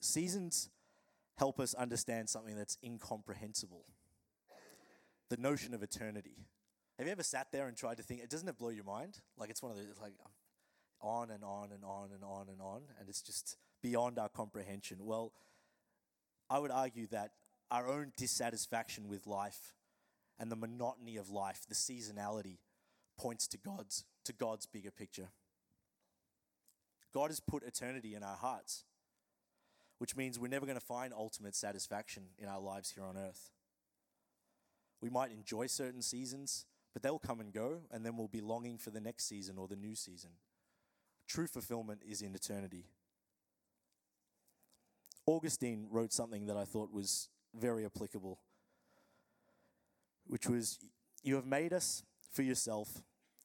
Seasons 0.01 0.69
help 1.39 1.61
us 1.61 1.75
understand 1.75 2.29
something 2.29 2.57
that's 2.57 2.79
incomprehensible 2.83 3.85
the 5.29 5.37
notion 5.37 5.75
of 5.75 5.83
eternity. 5.83 6.47
Have 6.99 7.07
you 7.07 7.13
ever 7.13 7.23
sat 7.23 7.49
there 7.53 7.67
and 7.67 7.77
tried 7.77 7.99
to 7.99 8.03
think? 8.03 8.23
It 8.23 8.31
doesn't 8.31 8.49
it 8.49 8.59
blow 8.59 8.71
your 8.71 8.85
mind? 8.85 9.19
Like 9.37 9.51
it's 9.51 9.63
one 9.63 9.73
of 9.73 9.77
those 9.77 9.87
like 10.01 10.15
on 11.01 11.31
and 11.31 11.45
on 11.45 11.73
and 11.73 11.85
on 11.85 12.11
and 12.13 12.25
on 12.25 12.49
and 12.49 12.61
on, 12.61 12.83
and 12.99 13.09
it's 13.09 13.23
just 13.23 13.57
beyond 13.83 14.19
our 14.19 14.29
comprehension. 14.29 14.99
Well, 15.05 15.33
I 16.49 16.59
would 16.59 16.71
argue 16.71 17.07
that 17.09 17.33
our 17.71 17.89
own 17.89 18.13
dissatisfaction 18.17 19.09
with 19.09 19.27
life 19.27 19.75
and 20.39 20.51
the 20.51 20.57
monotony 20.57 21.17
of 21.17 21.29
life, 21.29 21.63
the 21.69 21.75
seasonality, 21.75 22.59
points 23.19 23.47
to 23.49 23.59
God's 23.59 24.05
to 24.25 24.33
God's 24.33 24.67
bigger 24.67 24.91
picture. 24.91 25.29
God 27.15 27.31
has 27.31 27.41
put 27.41 27.63
eternity 27.63 28.15
in 28.15 28.23
our 28.23 28.37
hearts, 28.37 28.85
which 29.99 30.17
means 30.17 30.39
we're 30.39 30.49
never 30.49 30.67
going 30.67 30.79
to 30.79 30.85
find 30.85 31.15
ultimate 31.15 31.55
satisfaction 31.55 32.25
in 32.39 32.49
our 32.49 32.61
lives 32.61 32.91
here 32.91 33.05
on 33.05 33.17
earth. 33.17 33.51
We 35.01 35.09
might 35.09 35.31
enjoy 35.31 35.67
certain 35.67 36.03
seasons, 36.03 36.67
but 36.93 37.03
they'll 37.03 37.19
come 37.19 37.41
and 37.41 37.53
go, 37.53 37.81
and 37.91 38.05
then 38.05 38.17
we'll 38.17 38.29
be 38.29 38.41
longing 38.41 38.79
for 38.79 38.91
the 38.91 39.01
next 39.01 39.29
season 39.29 39.57
or 39.59 39.69
the 39.69 39.77
new 39.77 39.95
season. 39.95 40.31
True 41.29 41.47
fulfillment 41.47 42.01
is 42.07 42.23
in 42.23 42.35
eternity. 42.35 42.87
Augustine 45.27 45.87
wrote 45.91 46.13
something 46.13 46.47
that 46.47 46.57
I 46.57 46.65
thought 46.65 46.93
was 46.93 47.29
very 47.55 47.85
applicable, 47.85 48.39
which 50.27 50.49
was 50.49 50.79
You 51.23 51.35
have 51.35 51.47
made 51.47 51.73
us 51.73 52.03
for 52.37 52.43
yourself, 52.43 53.03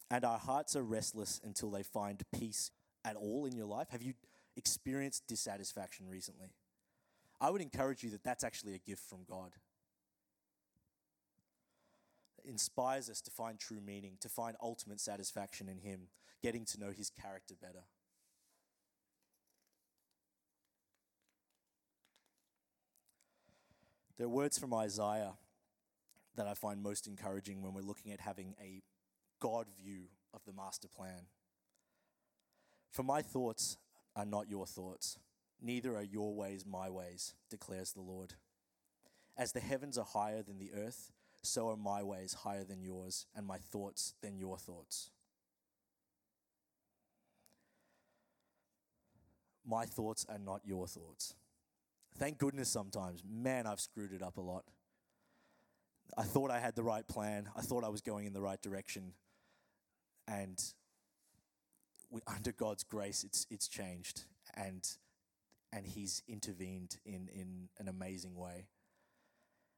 and 0.09 0.23
our 0.23 0.37
hearts 0.37 0.75
are 0.75 0.83
restless 0.83 1.41
until 1.43 1.71
they 1.71 1.83
find 1.83 2.21
peace 2.37 2.69
at 3.03 3.15
all 3.15 3.45
in 3.45 3.55
your 3.55 3.65
life. 3.65 3.87
Have 3.89 4.03
you 4.03 4.13
experienced 4.55 5.27
dissatisfaction 5.27 6.07
recently? 6.07 6.53
I 7.39 7.49
would 7.49 7.61
encourage 7.61 8.03
you 8.03 8.11
that 8.11 8.23
that's 8.23 8.43
actually 8.43 8.75
a 8.75 8.79
gift 8.79 9.01
from 9.09 9.23
God 9.27 9.53
inspires 12.45 13.09
us 13.09 13.21
to 13.21 13.31
find 13.31 13.59
true 13.59 13.81
meaning, 13.85 14.17
to 14.21 14.29
find 14.29 14.55
ultimate 14.61 14.99
satisfaction 14.99 15.67
in 15.69 15.77
Him, 15.77 16.07
getting 16.41 16.65
to 16.65 16.79
know 16.79 16.91
His 16.91 17.09
character 17.09 17.55
better. 17.59 17.83
There 24.17 24.27
are 24.27 24.29
words 24.29 24.59
from 24.59 24.73
Isaiah 24.73 25.33
that 26.35 26.47
I 26.47 26.53
find 26.53 26.81
most 26.81 27.07
encouraging 27.07 27.61
when 27.61 27.73
we're 27.73 27.81
looking 27.81 28.11
at 28.11 28.21
having 28.21 28.55
a 28.61 28.81
God 29.39 29.67
view 29.81 30.05
of 30.33 30.43
the 30.45 30.53
master 30.53 30.87
plan. 30.87 31.27
For 32.91 33.03
my 33.03 33.21
thoughts 33.21 33.77
are 34.15 34.25
not 34.25 34.49
your 34.49 34.65
thoughts, 34.65 35.17
neither 35.61 35.95
are 35.95 36.03
your 36.03 36.33
ways 36.33 36.65
my 36.65 36.89
ways, 36.89 37.33
declares 37.49 37.93
the 37.93 38.01
Lord. 38.01 38.33
As 39.37 39.53
the 39.53 39.59
heavens 39.59 39.97
are 39.97 40.05
higher 40.05 40.43
than 40.43 40.59
the 40.59 40.71
earth, 40.73 41.11
so 41.41 41.69
are 41.69 41.77
my 41.77 42.03
ways 42.03 42.33
higher 42.43 42.63
than 42.63 42.81
yours, 42.81 43.25
and 43.35 43.47
my 43.47 43.57
thoughts 43.57 44.13
than 44.21 44.37
your 44.37 44.57
thoughts. 44.57 45.09
My 49.65 49.85
thoughts 49.85 50.25
are 50.29 50.39
not 50.39 50.61
your 50.65 50.87
thoughts. 50.87 51.35
Thank 52.17 52.37
goodness 52.37 52.69
sometimes. 52.69 53.23
Man, 53.27 53.65
I've 53.65 53.79
screwed 53.79 54.11
it 54.11 54.21
up 54.21 54.37
a 54.37 54.41
lot. 54.41 54.65
I 56.17 56.23
thought 56.23 56.51
I 56.51 56.59
had 56.59 56.75
the 56.75 56.83
right 56.83 57.07
plan, 57.07 57.49
I 57.55 57.61
thought 57.61 57.83
I 57.83 57.89
was 57.89 58.01
going 58.01 58.25
in 58.25 58.33
the 58.33 58.41
right 58.41 58.61
direction, 58.61 59.13
and 60.27 60.61
under 62.27 62.51
God's 62.51 62.83
grace, 62.83 63.23
it's, 63.23 63.47
it's 63.49 63.67
changed, 63.67 64.25
and, 64.55 64.87
and 65.71 65.85
He's 65.85 66.21
intervened 66.27 66.97
in, 67.05 67.29
in 67.33 67.69
an 67.79 67.87
amazing 67.87 68.35
way. 68.35 68.67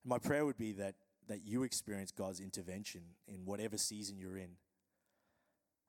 And 0.04 0.10
my 0.10 0.18
prayer 0.18 0.46
would 0.46 0.58
be 0.58 0.72
that 0.74 0.96
that 1.28 1.46
you 1.46 1.64
experience 1.64 2.12
God's 2.12 2.40
intervention 2.40 3.02
in 3.28 3.46
whatever 3.46 3.78
season 3.78 4.18
you're 4.18 4.38
in. 4.38 4.58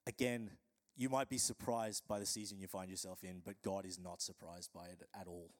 Again, 0.07 0.51
you 0.97 1.09
might 1.09 1.29
be 1.29 1.39
surprised 1.39 2.07
by 2.07 2.19
the 2.19 2.27
season 2.27 2.59
you 2.61 2.69
find 2.69 2.91
yourself 2.91 3.25
in, 3.25 3.43
but 3.45 3.55
God 3.63 3.85
is 3.85 3.99
not 3.99 4.23
surprised 4.23 4.71
by 4.73 4.87
it 4.87 5.03
at 5.19 5.27
all. 5.27 5.51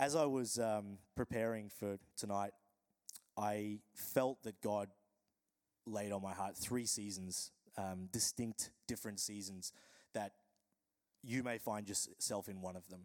As 0.00 0.16
I 0.16 0.24
was 0.24 0.58
um, 0.58 0.96
preparing 1.14 1.68
for 1.68 1.98
tonight, 2.16 2.52
I 3.36 3.80
felt 3.94 4.42
that 4.44 4.58
God 4.62 4.88
laid 5.84 6.10
on 6.10 6.22
my 6.22 6.32
heart 6.32 6.56
three 6.56 6.86
seasons, 6.86 7.50
um, 7.76 8.08
distinct, 8.10 8.70
different 8.88 9.20
seasons 9.20 9.74
that 10.14 10.32
you 11.22 11.42
may 11.42 11.58
find 11.58 11.86
yourself 11.86 12.48
in 12.48 12.62
one 12.62 12.76
of 12.76 12.88
them. 12.88 13.00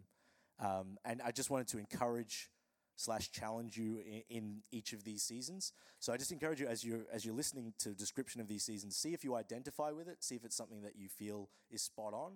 Um, 0.58 0.96
and 1.04 1.20
I 1.22 1.32
just 1.32 1.50
wanted 1.50 1.68
to 1.68 1.78
encourage 1.78 2.48
slash 2.96 3.30
challenge 3.30 3.76
you 3.76 3.98
in, 3.98 4.22
in, 4.30 4.56
each 4.72 4.94
of 4.94 5.04
these 5.04 5.22
seasons. 5.22 5.74
So 5.98 6.14
I 6.14 6.16
just 6.16 6.32
encourage 6.32 6.62
you 6.62 6.66
as 6.66 6.82
you're 6.82 7.04
as 7.12 7.26
you're 7.26 7.34
listening 7.34 7.74
to 7.80 7.90
description 7.90 8.40
of 8.40 8.48
these 8.48 8.64
seasons, 8.64 8.96
see 8.96 9.12
if 9.12 9.22
you 9.22 9.34
identify 9.34 9.90
with 9.90 10.08
it, 10.08 10.24
see 10.24 10.34
if 10.34 10.46
it's 10.46 10.56
something 10.56 10.80
that 10.80 10.96
you 10.96 11.10
feel 11.10 11.50
is 11.70 11.82
spot 11.82 12.14
on, 12.14 12.32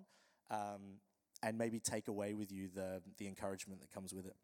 um, 0.51 0.99
and 1.41 1.57
maybe 1.57 1.79
take 1.79 2.07
away 2.07 2.35
with 2.35 2.51
you 2.51 2.69
the 2.71 3.01
the 3.17 3.27
encouragement 3.27 3.81
that 3.81 3.89
comes 3.91 4.13
with 4.13 4.27
it. 4.27 4.35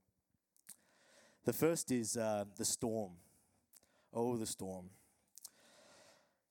The 1.47 1.53
first 1.53 1.93
is 1.93 2.17
uh, 2.17 2.43
the 2.57 2.65
storm. 2.65 3.13
Oh, 4.13 4.35
the 4.35 4.45
storm. 4.45 4.89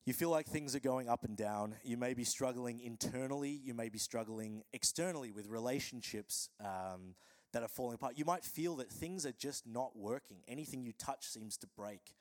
You 0.06 0.14
feel 0.14 0.30
like 0.30 0.46
things 0.46 0.74
are 0.74 0.80
going 0.80 1.06
up 1.06 1.22
and 1.22 1.36
down. 1.36 1.74
You 1.84 1.98
may 1.98 2.14
be 2.14 2.24
struggling 2.24 2.80
internally. 2.80 3.50
You 3.50 3.74
may 3.74 3.90
be 3.90 3.98
struggling 3.98 4.62
externally 4.72 5.32
with 5.32 5.48
relationships 5.48 6.48
um, 6.64 7.14
that 7.52 7.62
are 7.62 7.68
falling 7.68 7.96
apart. 7.96 8.14
You 8.16 8.24
might 8.24 8.42
feel 8.42 8.76
that 8.76 8.88
things 8.88 9.26
are 9.26 9.34
just 9.38 9.66
not 9.66 9.98
working. 9.98 10.38
Anything 10.48 10.82
you 10.82 10.94
touch 10.98 11.26
seems 11.26 11.58
to 11.58 11.66
break. 11.76 12.14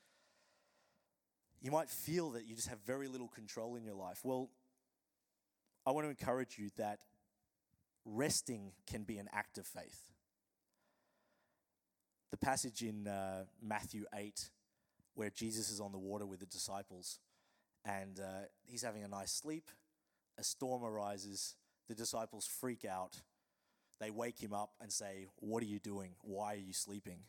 You 1.62 1.72
might 1.72 1.90
feel 1.90 2.32
that 2.32 2.46
you 2.46 2.56
just 2.56 2.68
have 2.68 2.80
very 2.86 3.08
little 3.08 3.30
control 3.30 3.78
in 3.78 3.86
your 3.86 3.96
life. 3.96 4.20
Well, 4.26 4.50
I 5.88 5.92
want 5.92 6.08
to 6.08 6.10
encourage 6.10 6.58
you 6.60 6.72
that 6.76 7.00
resting 8.04 8.74
can 8.86 9.04
be 9.04 9.18
an 9.18 9.30
act 9.32 9.58
of 9.58 9.66
faith. 9.66 10.12
The 12.36 12.46
passage 12.46 12.82
in 12.82 13.08
uh, 13.08 13.46
Matthew 13.62 14.04
8, 14.14 14.50
where 15.14 15.30
Jesus 15.30 15.70
is 15.70 15.80
on 15.80 15.94
the 15.94 15.98
water 15.98 16.26
with 16.26 16.42
the 16.42 16.46
disciples, 16.46 17.20
and 17.86 18.20
uh, 18.20 18.48
he's 18.66 18.82
having 18.82 19.06
a 19.06 19.08
nice 19.08 19.32
sleep. 19.32 19.70
A 20.38 20.44
storm 20.44 20.84
arises. 20.84 21.56
The 21.88 21.96
disciples 21.96 22.46
freak 22.46 22.84
out. 22.84 23.22
They 24.02 24.12
wake 24.12 24.44
him 24.44 24.52
up 24.52 24.72
and 24.82 24.92
say, 24.92 25.28
What 25.38 25.64
are 25.64 25.66
you 25.66 25.80
doing? 25.80 26.16
Why 26.24 26.56
are 26.56 26.58
you 26.58 26.74
sleeping? 26.74 27.20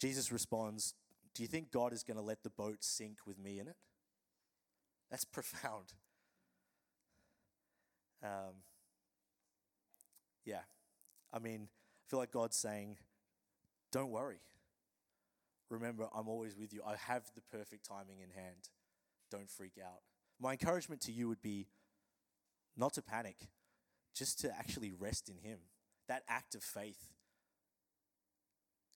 Jesus 0.00 0.30
responds, 0.30 0.94
Do 1.34 1.42
you 1.42 1.48
think 1.48 1.72
God 1.72 1.92
is 1.92 2.04
going 2.04 2.18
to 2.18 2.22
let 2.22 2.44
the 2.44 2.50
boat 2.50 2.84
sink 2.84 3.18
with 3.26 3.36
me 3.36 3.58
in 3.58 3.66
it? 3.66 3.76
That's 5.10 5.24
profound. 5.34 5.92
Um, 8.22 8.62
yeah. 10.44 10.60
I 11.32 11.40
mean, 11.40 11.62
I 11.66 12.04
feel 12.08 12.20
like 12.20 12.30
God's 12.30 12.56
saying, 12.56 12.96
Don't 13.92 14.10
worry. 14.10 14.40
Remember, 15.70 16.08
I'm 16.14 16.28
always 16.28 16.56
with 16.56 16.72
you. 16.72 16.82
I 16.86 16.96
have 16.96 17.24
the 17.34 17.42
perfect 17.52 17.86
timing 17.86 18.20
in 18.22 18.30
hand. 18.30 18.70
Don't 19.30 19.50
freak 19.50 19.78
out. 19.82 20.00
My 20.40 20.52
encouragement 20.52 21.00
to 21.02 21.12
you 21.12 21.28
would 21.28 21.42
be 21.42 21.66
not 22.76 22.94
to 22.94 23.02
panic, 23.02 23.36
just 24.14 24.40
to 24.40 24.50
actually 24.56 24.92
rest 24.92 25.28
in 25.28 25.36
Him. 25.36 25.58
That 26.08 26.22
act 26.28 26.54
of 26.54 26.62
faith 26.62 27.12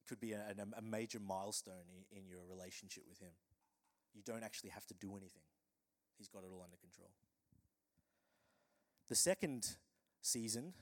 could 0.09 0.21
be 0.21 0.33
a, 0.33 0.55
a 0.77 0.83
major 0.83 1.19
milestone 1.21 1.85
in, 1.95 2.19
in 2.19 2.27
your 2.27 2.41
relationship 2.49 3.05
with 3.09 3.19
Him. 3.19 3.33
You 4.15 4.23
don't 4.25 4.45
actually 4.45 4.71
have 4.71 4.87
to 4.87 4.95
do 4.95 5.11
anything, 5.13 5.43
He's 6.17 6.29
got 6.29 6.45
it 6.45 6.51
all 6.53 6.63
under 6.63 6.77
control. 6.77 7.11
The 9.09 9.17
second 9.17 9.77
season, 10.23 10.73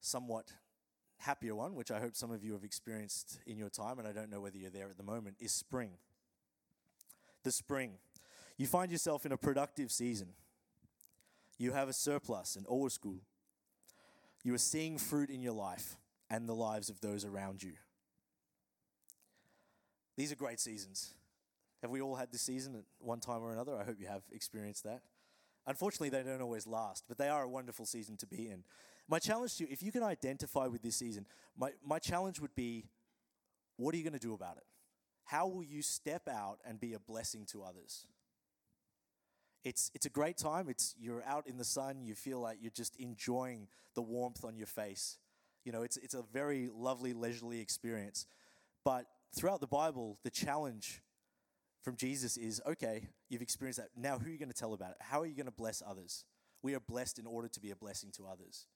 somewhat 0.00 0.52
happier 1.20 1.54
one, 1.54 1.74
which 1.74 1.90
I 1.90 2.00
hope 2.00 2.16
some 2.16 2.30
of 2.30 2.42
you 2.42 2.52
have 2.54 2.64
experienced 2.64 3.38
in 3.46 3.56
your 3.56 3.68
time, 3.68 3.98
and 3.98 4.08
I 4.08 4.12
don't 4.12 4.30
know 4.30 4.40
whether 4.40 4.58
you're 4.58 4.70
there 4.70 4.88
at 4.88 4.96
the 4.96 5.02
moment, 5.02 5.36
is 5.38 5.52
spring. 5.52 5.90
The 7.44 7.52
spring. 7.52 7.92
You 8.56 8.66
find 8.66 8.90
yourself 8.90 9.24
in 9.24 9.32
a 9.32 9.36
productive 9.36 9.90
season. 9.90 10.28
You 11.58 11.72
have 11.72 11.88
a 11.88 11.92
surplus, 11.92 12.56
an 12.56 12.64
overskud. 12.64 13.20
You 14.42 14.54
are 14.54 14.58
seeing 14.58 14.98
fruit 14.98 15.30
in 15.30 15.42
your 15.42 15.52
life 15.52 15.96
and 16.30 16.48
the 16.48 16.54
lives 16.54 16.88
of 16.88 17.00
those 17.00 17.24
around 17.24 17.62
you. 17.62 17.72
These 20.16 20.32
are 20.32 20.36
great 20.36 20.60
seasons. 20.60 21.14
Have 21.82 21.90
we 21.90 22.00
all 22.00 22.16
had 22.16 22.32
this 22.32 22.42
season 22.42 22.74
at 22.76 22.84
one 22.98 23.20
time 23.20 23.42
or 23.42 23.52
another? 23.52 23.76
I 23.76 23.84
hope 23.84 23.96
you 24.00 24.06
have 24.06 24.22
experienced 24.32 24.84
that. 24.84 25.02
Unfortunately, 25.70 26.08
they 26.08 26.24
don't 26.24 26.42
always 26.42 26.66
last, 26.66 27.04
but 27.06 27.16
they 27.16 27.28
are 27.28 27.44
a 27.44 27.48
wonderful 27.48 27.86
season 27.86 28.16
to 28.16 28.26
be 28.26 28.48
in. 28.48 28.64
My 29.08 29.20
challenge 29.20 29.56
to 29.58 29.64
you, 29.64 29.68
if 29.70 29.84
you 29.84 29.92
can 29.92 30.02
identify 30.02 30.66
with 30.66 30.82
this 30.82 30.96
season, 30.96 31.26
my, 31.56 31.70
my 31.86 32.00
challenge 32.00 32.40
would 32.40 32.56
be 32.56 32.86
what 33.76 33.94
are 33.94 33.96
you 33.96 34.02
going 34.02 34.18
to 34.18 34.18
do 34.18 34.34
about 34.34 34.56
it? 34.56 34.64
How 35.26 35.46
will 35.46 35.62
you 35.62 35.80
step 35.80 36.26
out 36.28 36.58
and 36.64 36.80
be 36.80 36.94
a 36.94 36.98
blessing 36.98 37.46
to 37.52 37.62
others? 37.62 38.04
It's, 39.62 39.92
it's 39.94 40.06
a 40.06 40.10
great 40.10 40.36
time. 40.36 40.68
It's, 40.68 40.96
you're 40.98 41.22
out 41.22 41.46
in 41.46 41.56
the 41.56 41.64
sun. 41.64 42.02
You 42.02 42.16
feel 42.16 42.40
like 42.40 42.58
you're 42.60 42.72
just 42.72 42.96
enjoying 42.96 43.68
the 43.94 44.02
warmth 44.02 44.44
on 44.44 44.56
your 44.56 44.66
face. 44.66 45.18
You 45.64 45.70
know, 45.70 45.82
it's, 45.82 45.98
it's 45.98 46.14
a 46.14 46.24
very 46.32 46.68
lovely, 46.74 47.12
leisurely 47.12 47.60
experience. 47.60 48.26
But 48.84 49.06
throughout 49.36 49.60
the 49.60 49.68
Bible, 49.68 50.18
the 50.24 50.30
challenge 50.30 51.00
from 51.82 51.96
Jesus 51.96 52.36
is 52.36 52.60
okay, 52.66 53.08
you've 53.28 53.42
experienced 53.42 53.78
that. 53.78 53.88
Now, 53.96 54.18
who 54.18 54.26
are 54.28 54.32
you 54.32 54.38
going 54.38 54.50
to 54.50 54.54
tell 54.54 54.74
about 54.74 54.90
it? 54.90 54.96
How 55.00 55.20
are 55.20 55.26
you 55.26 55.34
going 55.34 55.46
to 55.46 55.52
bless 55.52 55.82
others? 55.86 56.24
We 56.62 56.74
are 56.74 56.80
blessed 56.80 57.18
in 57.18 57.26
order 57.26 57.48
to 57.48 57.60
be 57.60 57.70
a 57.70 57.76
blessing 57.76 58.10
to 58.16 58.26
others. 58.26 58.66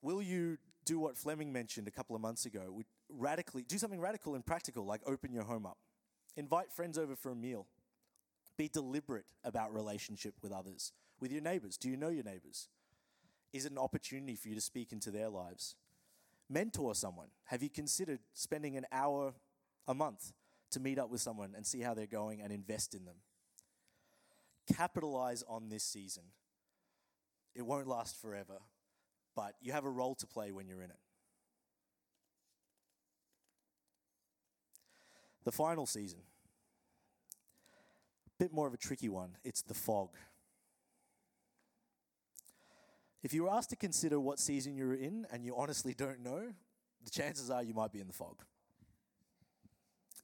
Will 0.00 0.22
you 0.22 0.58
do 0.84 0.98
what 0.98 1.16
Fleming 1.16 1.52
mentioned 1.52 1.86
a 1.86 1.90
couple 1.90 2.16
of 2.16 2.22
months 2.22 2.46
ago? 2.46 2.82
Radically, 3.10 3.62
do 3.62 3.78
something 3.78 4.00
radical 4.00 4.34
and 4.34 4.44
practical, 4.44 4.86
like 4.86 5.02
open 5.06 5.32
your 5.32 5.44
home 5.44 5.66
up. 5.66 5.78
Invite 6.36 6.72
friends 6.72 6.96
over 6.96 7.14
for 7.14 7.30
a 7.30 7.36
meal. 7.36 7.66
Be 8.56 8.68
deliberate 8.68 9.26
about 9.44 9.74
relationship 9.74 10.34
with 10.42 10.50
others, 10.50 10.92
with 11.20 11.30
your 11.30 11.42
neighbors. 11.42 11.76
Do 11.76 11.90
you 11.90 11.96
know 11.96 12.08
your 12.08 12.24
neighbors? 12.24 12.68
Is 13.52 13.66
it 13.66 13.72
an 13.72 13.78
opportunity 13.78 14.34
for 14.34 14.48
you 14.48 14.54
to 14.54 14.60
speak 14.60 14.92
into 14.92 15.10
their 15.10 15.28
lives? 15.28 15.76
Mentor 16.48 16.94
someone. 16.94 17.28
Have 17.44 17.62
you 17.62 17.68
considered 17.68 18.20
spending 18.32 18.76
an 18.76 18.86
hour 18.90 19.34
a 19.86 19.94
month 19.94 20.32
to 20.72 20.80
meet 20.80 20.98
up 20.98 21.10
with 21.10 21.20
someone 21.20 21.54
and 21.56 21.66
see 21.66 21.80
how 21.80 21.94
they're 21.94 22.06
going 22.06 22.40
and 22.40 22.52
invest 22.52 22.94
in 22.94 23.04
them. 23.04 23.16
Capitalize 24.74 25.42
on 25.48 25.68
this 25.68 25.84
season. 25.84 26.24
It 27.54 27.62
won't 27.62 27.86
last 27.86 28.20
forever, 28.20 28.58
but 29.34 29.54
you 29.60 29.72
have 29.72 29.84
a 29.84 29.90
role 29.90 30.14
to 30.16 30.26
play 30.26 30.52
when 30.52 30.66
you're 30.66 30.82
in 30.82 30.90
it. 30.90 30.98
The 35.44 35.52
final 35.52 35.86
season, 35.86 36.20
a 38.26 38.30
bit 38.38 38.52
more 38.52 38.66
of 38.66 38.74
a 38.74 38.78
tricky 38.78 39.08
one. 39.08 39.36
It's 39.42 39.62
the 39.62 39.74
fog. 39.74 40.10
If 43.22 43.34
you 43.34 43.44
were 43.44 43.50
asked 43.50 43.70
to 43.70 43.76
consider 43.76 44.18
what 44.18 44.38
season 44.38 44.76
you're 44.76 44.94
in 44.94 45.26
and 45.32 45.44
you 45.44 45.56
honestly 45.56 45.94
don't 45.94 46.20
know, 46.20 46.52
the 47.04 47.10
chances 47.10 47.50
are 47.50 47.62
you 47.62 47.74
might 47.74 47.92
be 47.92 48.00
in 48.00 48.06
the 48.06 48.12
fog. 48.12 48.36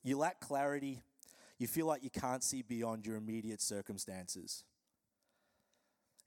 You 0.03 0.19
lack 0.19 0.41
clarity. 0.41 1.03
You 1.59 1.67
feel 1.67 1.87
like 1.87 2.05
you 2.05 2.11
can't 2.11 2.43
see 2.43 2.63
beyond 2.63 3.05
your 3.05 3.17
immediate 3.17 3.61
circumstances. 3.61 4.65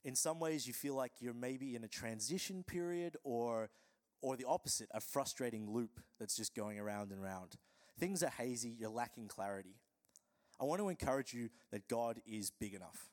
In 0.04 0.14
some 0.14 0.40
ways, 0.40 0.66
you 0.66 0.72
feel 0.72 0.94
like 0.94 1.12
you're 1.20 1.32
maybe 1.32 1.74
in 1.74 1.84
a 1.84 1.88
transition 1.88 2.64
period 2.64 3.16
or, 3.22 3.70
or 4.20 4.36
the 4.36 4.44
opposite, 4.46 4.88
a 4.92 5.00
frustrating 5.00 5.70
loop 5.70 6.00
that's 6.18 6.36
just 6.36 6.54
going 6.54 6.78
around 6.78 7.12
and 7.12 7.22
around. 7.22 7.56
Things 7.98 8.22
are 8.22 8.30
hazy, 8.30 8.74
you're 8.78 8.90
lacking 8.90 9.28
clarity. 9.28 9.76
I 10.60 10.64
want 10.64 10.80
to 10.80 10.88
encourage 10.88 11.32
you 11.32 11.50
that 11.70 11.88
God 11.88 12.20
is 12.26 12.50
big 12.50 12.74
enough. 12.74 13.08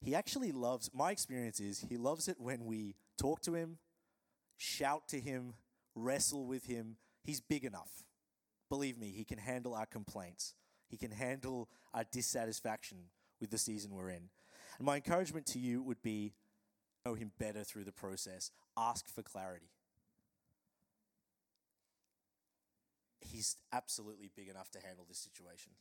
He 0.00 0.14
actually 0.14 0.52
loves, 0.52 0.90
my 0.92 1.10
experience 1.10 1.60
is, 1.60 1.84
He 1.88 1.96
loves 1.96 2.28
it 2.28 2.36
when 2.40 2.64
we 2.64 2.96
talk 3.18 3.40
to 3.42 3.54
Him, 3.54 3.78
shout 4.56 5.08
to 5.08 5.20
Him, 5.20 5.54
wrestle 5.94 6.46
with 6.46 6.66
Him, 6.66 6.96
He's 7.22 7.40
big 7.40 7.64
enough. 7.64 8.04
Believe 8.68 8.98
me, 8.98 9.12
He 9.14 9.24
can 9.24 9.38
handle 9.38 9.74
our 9.74 9.86
complaints, 9.86 10.54
He 10.88 10.96
can 10.96 11.10
handle 11.10 11.68
our 11.94 12.04
dissatisfaction 12.10 12.98
with 13.40 13.50
the 13.50 13.58
season 13.58 13.92
we're 13.92 14.10
in. 14.10 14.30
And 14.78 14.86
my 14.86 14.96
encouragement 14.96 15.46
to 15.46 15.58
you 15.58 15.82
would 15.82 16.02
be 16.02 16.34
know 17.04 17.14
Him 17.14 17.32
better 17.38 17.64
through 17.64 17.84
the 17.84 17.92
process, 17.92 18.50
ask 18.76 19.08
for 19.08 19.22
clarity. 19.22 19.70
He's 23.20 23.56
absolutely 23.72 24.30
big 24.34 24.48
enough 24.48 24.70
to 24.72 24.80
handle 24.80 25.04
this 25.08 25.18
situation. 25.18 25.72